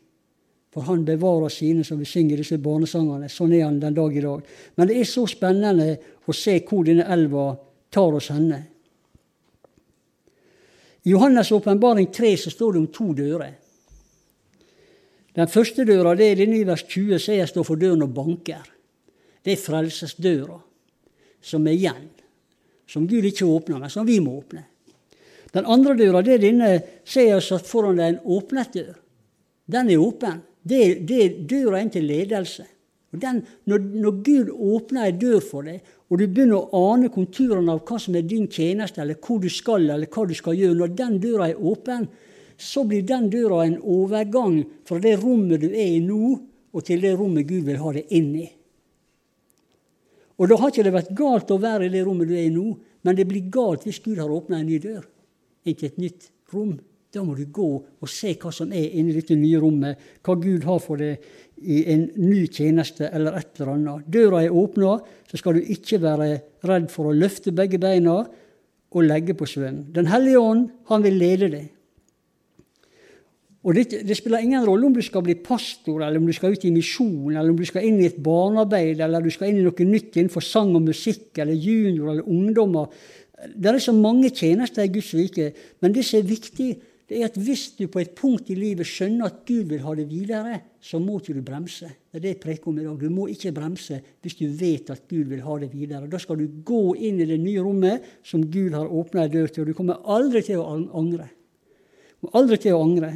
[0.72, 3.28] For han bevarer sine, som vi synger disse barnesangene.
[3.28, 4.44] Sånn er han den dag i dag.
[4.80, 7.50] Men det er så spennende å se hvor denne elva
[7.92, 8.71] tar oss henne.
[11.04, 13.54] I Johannes' åpenbaring 3 så står det om to dører.
[15.34, 18.14] Den første døra det er denne i vers 20, så jeg står for døren og
[18.14, 18.66] banker.
[19.42, 20.60] Det er frelsesdøra
[21.42, 22.10] som er igjen,
[22.86, 24.66] som Gud ikke åpner, men som vi må åpne.
[25.52, 26.70] Den andre døra det er denne
[27.08, 28.94] ser jeg satt foran deg en åpnet dør.
[29.72, 30.44] Den er åpen.
[30.62, 32.68] Det, det er døra inn til ledelse.
[33.12, 37.74] Den, når, når, Gud åpner ei dør for deg, og du begynner å ane konturene
[37.74, 40.78] av hva som er din tjeneste, eller hvor du skal, eller hva du skal gjøre,
[40.80, 42.08] når den døra er åpen,
[42.62, 46.38] så blir den døra en overgang fra det rommet du er i nå,
[46.72, 48.48] og til det rommet Gud vil ha deg inn i.
[50.40, 52.54] Og da har ikke det vært galt å være i det rommet du er i
[52.54, 52.70] nå,
[53.04, 55.04] men det blir galt hvis Gud har åpna en ny dør
[55.66, 56.78] inn til et nytt rom.
[57.12, 60.64] Da må du gå og se hva som er inni dette nye rommet, hva Gud
[60.64, 61.26] har for deg
[61.62, 64.08] i en ny tjeneste eller et eller annet.
[64.12, 64.98] Døra er åpna,
[65.30, 66.32] så skal du ikke være
[66.68, 68.22] redd for å løfte begge beina
[68.92, 69.86] og legge på svøm.
[69.96, 71.70] Den hellige ånd, han vil lede deg.
[73.62, 76.56] Og det, det, spiller ingen rolle om du skal bli pastor, eller om du skal
[76.56, 79.60] ut i misjon, eller om du skal inn i et barnearbeid, eller du skal inn
[79.62, 82.90] i noe nytt innenfor sang og musikk, eller junior eller ungdommer.
[83.54, 85.52] Det er så mange tjenester i Guds rike,
[85.82, 86.72] men det som er viktig,
[87.12, 89.92] det er at hvis du på et punkt i livet skjønner at Gud vil ha
[90.00, 91.90] det videre, så må ikke du bremse.
[92.08, 93.02] Det er det jeg preker om i dag.
[93.02, 96.08] Du må ikke bremse hvis du vet at Gud vil ha det videre.
[96.08, 99.52] Da skal du gå inn i det nye rommet som Gud har åpna ei dør
[99.52, 101.28] til, og du kommer aldri til å angre.
[102.16, 103.12] Du kommer aldri til å angre.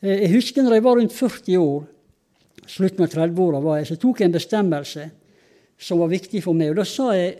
[0.00, 1.86] Eh, jeg husker når jeg var rundt 40 år,
[2.64, 5.08] slutten av 30-åra var jeg, så tok jeg en bestemmelse
[5.76, 6.72] som var viktig for meg.
[6.72, 7.36] Og da sa jeg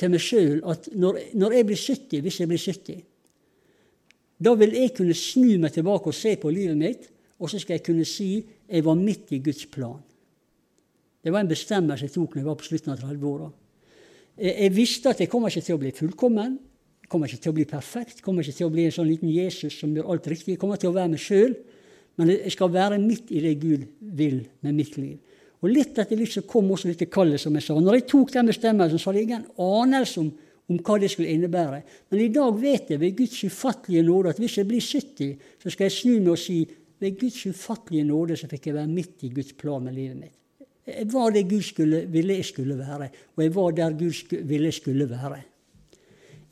[0.00, 3.08] til meg sjøl at når, når jeg blir 70, hvis jeg blir 70
[4.42, 7.08] da vil jeg kunne snu meg tilbake og se på livet mitt
[7.42, 9.98] og så skal jeg kunne si jeg var midt i Guds plan.
[11.22, 13.48] Det var en bestemmelse jeg tok når jeg var på slutten av 30-åra.
[14.42, 16.54] Jeg visste at jeg kommer ikke til å bli fullkommen,
[17.02, 19.10] jeg kommer ikke til å bli perfekt, jeg kommer ikke til å bli en sånn
[19.10, 20.54] liten Jesus som gjør alt riktig.
[20.54, 21.52] Jeg kommer til å være meg sjøl,
[22.18, 25.18] men jeg skal være midt i det Gud vil med mitt liv.
[25.62, 27.76] Og Litt etter litt så kom også dette kallet, som jeg sa.
[27.78, 30.32] Når jeg tok den bestemmelsen, så hadde jeg ingen anelse om,
[30.70, 31.80] om, hva det skulle innebære.
[32.10, 35.72] Men i dag vet jeg ved Guds ufattelige nåde at hvis jeg blir 70, så
[35.72, 36.60] skal jeg snu meg og si
[37.02, 40.38] ved Guds ufattelige nåde så fikk jeg være midt i Guds plan med livet mitt.
[40.86, 44.70] Jeg var det Gud skulle, ville jeg skulle være, og jeg var der Gud ville
[44.70, 45.42] jeg skulle være.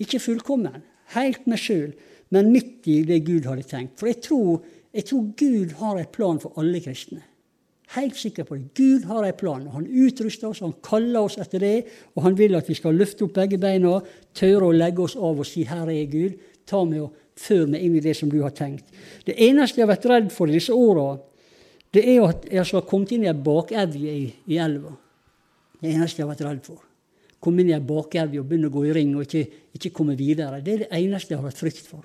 [0.01, 0.83] Ikke fullkommen,
[1.15, 1.91] helt meg sjøl,
[2.31, 3.99] men midt i det Gud hadde tenkt.
[3.99, 4.63] For jeg tror,
[4.95, 7.23] jeg tror Gud har en plan for alle kristne.
[7.97, 8.69] Helt sikker på det.
[8.79, 9.67] Gud har en plan.
[9.75, 11.77] Han utruster oss, han kaller oss etter det,
[12.15, 13.97] og han vil at vi skal løfte opp begge beina,
[14.37, 16.39] tørre å legge oss av og si 'Herre er Gud'.
[16.67, 18.85] Ta meg og før meg inn i det som du har tenkt.
[19.27, 21.19] Det eneste jeg har vært redd for i disse åra,
[21.91, 24.93] det er at jeg skal ha kommet inn i ei bakevje i, i, elva.
[25.81, 26.85] Det eneste jeg har vært redd for.
[27.41, 30.15] Komme inn i ei bakevje og begynne å gå i ring og ikke, ikke, komme
[30.19, 30.61] videre.
[30.63, 32.05] Det er det eneste jeg har hatt frykt for.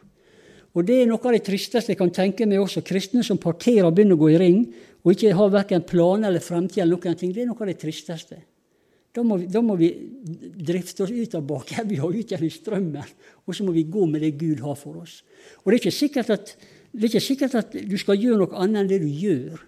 [0.76, 2.84] Og det er noe av det tristeste jeg kan tenke meg også.
[2.84, 4.60] Kristne som parterer og begynner å gå i ring,
[5.06, 7.32] og ikke har verken planer eller fremtid eller noen ting.
[7.32, 8.42] Det er noe av det tristeste.
[9.16, 9.88] Da må, vi, da må vi
[10.68, 13.14] drifte oss ut av bakevja og ut gjennom strømmen.
[13.48, 15.22] Og så må vi gå med det Gud har for oss.
[15.64, 16.52] Og det er ikke sikkert at,
[16.92, 19.64] ikke sikkert at du skal gjøre noe annet enn det du gjør.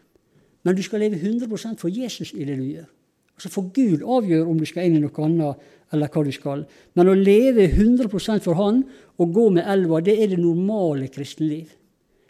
[0.68, 2.89] Men du skal leve 100 for Jesus i det du gjør.
[3.38, 6.64] Altså For Gud avgjør om du skal inn i noe annet, eller hva du skal.
[6.98, 8.82] Men å leve 100% for Han
[9.18, 11.70] og gå med elva, det er det normale kristenliv.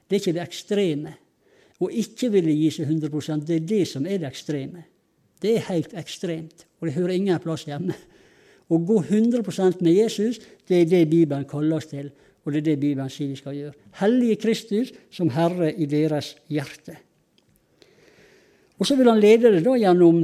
[0.08, 1.16] Det er ikke det ekstreme.
[1.78, 4.84] Å ikke ville gi seg 100 det er det som er det ekstreme.
[5.42, 7.96] Det er helt ekstremt, og det hører ingen plass hjemme.
[8.68, 12.10] Å gå 100% med Jesus, det er det Bibelen kaller oss til,
[12.44, 13.76] og det er det Bibelen sier vi skal gjøre.
[14.02, 16.98] Hellige Kristus som Herre i deres hjerte.
[18.78, 20.24] Og så vil han lede det da gjennom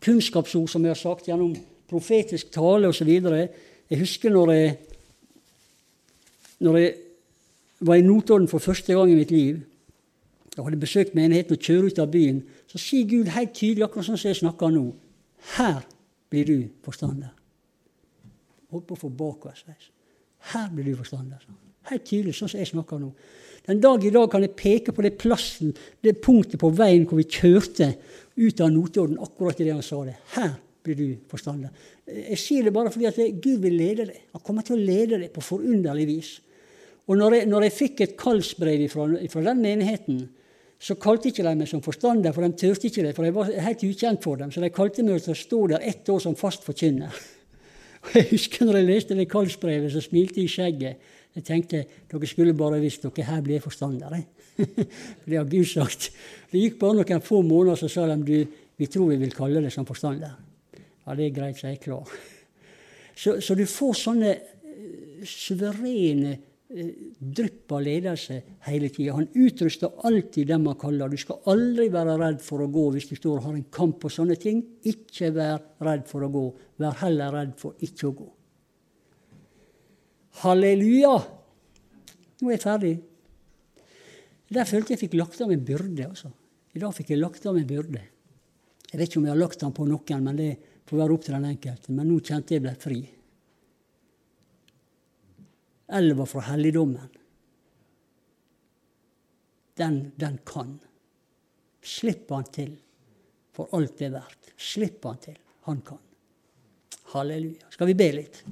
[0.00, 1.54] kunnskapsord, som jeg har sagt, gjennom
[1.90, 3.08] profetisk tale osv.
[3.10, 4.76] Jeg husker når jeg,
[6.60, 6.94] når jeg
[7.80, 9.60] var i Notodden for første gang i mitt liv
[10.58, 14.08] og hadde besøkt menigheten og kjørt ut av byen, så sier Gud helt tydelig, akkurat
[14.08, 14.82] sånn som jeg snakker nå,
[15.56, 15.78] her
[16.30, 17.30] blir du forstander.
[18.70, 19.88] Holdt på å få bakoversveis.
[20.52, 21.42] Her blir du forstander.
[21.90, 23.08] Helt tydelig, sånn som jeg snakker nå.
[23.68, 27.20] Den dag i dag kan jeg peke på det plassen, det punktet på veien hvor
[27.20, 27.92] vi kjørte
[28.40, 30.16] ut av Notodden, akkurat idet han sa det.
[30.36, 30.54] Her
[30.84, 31.72] blir du forstander.
[32.08, 34.22] Jeg sier det bare fordi at Gud vil lede deg.
[34.34, 36.30] Han kommer til å lede deg på forunderlig vis.
[37.10, 40.22] Og når jeg, når jeg fikk et kallsbrev fra, fra den menigheten,
[40.80, 43.50] så kalte ikke de meg som forstander, for de turte ikke det, for jeg var
[43.66, 44.52] helt ukjent for dem.
[44.54, 47.12] Så de kalte meg til å stå der ett år som fast forkynner.
[48.06, 51.10] Og jeg husker når jeg leste det kallsbrevet, så smilte jeg i skjegget.
[51.36, 54.24] Jeg tenkte dere skulle bare visst dere her ble forstandere.
[55.28, 56.10] det har Gud sagt.
[56.50, 59.62] Det gikk bare noen få måneder, så sa de du, vi tror vi vil kalle
[59.62, 60.34] det som forstander.
[61.06, 62.14] Ja, det er greit, så jeg er klar.
[63.14, 69.18] Så, så du får sånne uh, suverene uh, drypp av ledelse hele tida.
[69.18, 71.12] Han utruster alltid dem han kaller.
[71.12, 74.00] Du skal aldri være redd for å gå hvis du står og har en kamp
[74.02, 74.62] på sånne ting.
[74.88, 76.44] Ikke vær redd for å gå.
[76.80, 78.30] Vær heller redd for ikke å gå.
[80.40, 81.14] Halleluja!
[82.40, 82.94] Nå er jeg ferdig.
[84.50, 86.08] Der følte jeg fikk lagt av en byrde.
[86.08, 86.30] altså.
[86.74, 88.02] I dag fikk jeg lagt av en byrde.
[88.90, 90.50] Jeg vet ikke om jeg har lagt den på noen, men det
[90.88, 91.94] får være opp til den enkelte.
[91.94, 93.00] Men nå kjente jeg ble fri.
[96.00, 97.10] Elva fra helligdommen.
[99.78, 100.78] Den, den kan.
[101.82, 102.74] Slipp han til
[103.56, 104.50] for alt det er verdt.
[104.56, 105.38] Slipp han til.
[105.66, 106.00] Han kan.
[107.12, 107.70] Halleluja.
[107.74, 108.42] Skal vi be litt?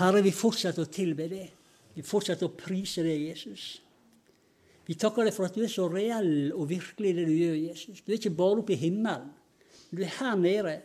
[0.00, 1.48] Herre, vi fortsetter å tilbe det.
[1.92, 3.66] Vi fortsetter å prise det, Jesus.
[4.86, 7.58] Vi takker deg for at du er så reell og virkelig i det du gjør,
[7.68, 8.00] Jesus.
[8.02, 9.28] Du er ikke bare oppe i himmelen.
[9.92, 10.78] Du er her nede.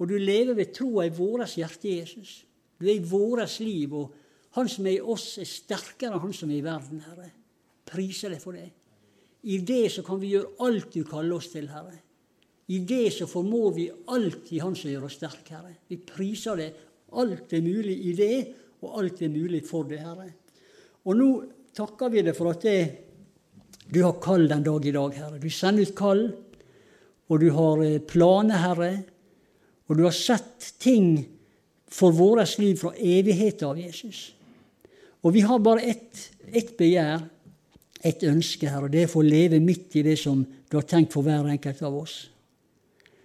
[0.00, 2.40] Og du lever ved troa i vårt hjerte, Jesus.
[2.80, 4.18] Du er i vårt liv, og
[4.52, 7.30] Han som er i oss, er sterkere enn Han som er i verden, Herre.
[7.88, 8.66] Priser deg for det.
[9.48, 11.94] I det så kan vi gjøre alt du kaller oss til, Herre.
[12.68, 15.78] I det så formår vi alt i Han som gjør oss sterke, Herre.
[15.88, 16.82] Vi priser deg
[17.20, 18.36] Alt er mulig i det,
[18.82, 20.28] og alt er mulig for det, Herre.
[21.06, 21.28] Og nå
[21.76, 22.78] takker vi deg for at det,
[23.92, 25.40] du har kall den dag i dag, Herre.
[25.42, 26.22] Du sender ut kall,
[27.28, 28.92] og du har eh, planer, Herre.
[29.88, 31.18] Og du har sett ting
[31.92, 34.30] for vårt liv fra evigheten av Jesus.
[35.22, 37.26] Og vi har bare ett, et begjær,
[38.02, 41.26] et ønske, Herre, det er å leve midt i det som du har tenkt for
[41.26, 42.16] hver enkelt av oss.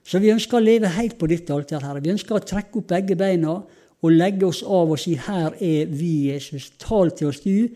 [0.08, 2.04] Så vi ønsker å leve helt på ditt alter, Herre.
[2.04, 3.58] Vi ønsker å trekke opp begge beina
[4.02, 6.72] og legge oss av og si 'Her er vi, Jesus.
[6.80, 7.68] Tal til oss, du,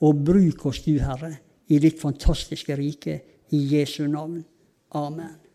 [0.00, 1.36] og bruk oss, du, Herre,
[1.68, 3.20] i ditt fantastiske rike,
[3.50, 4.44] i Jesu navn.
[4.92, 5.45] Amen.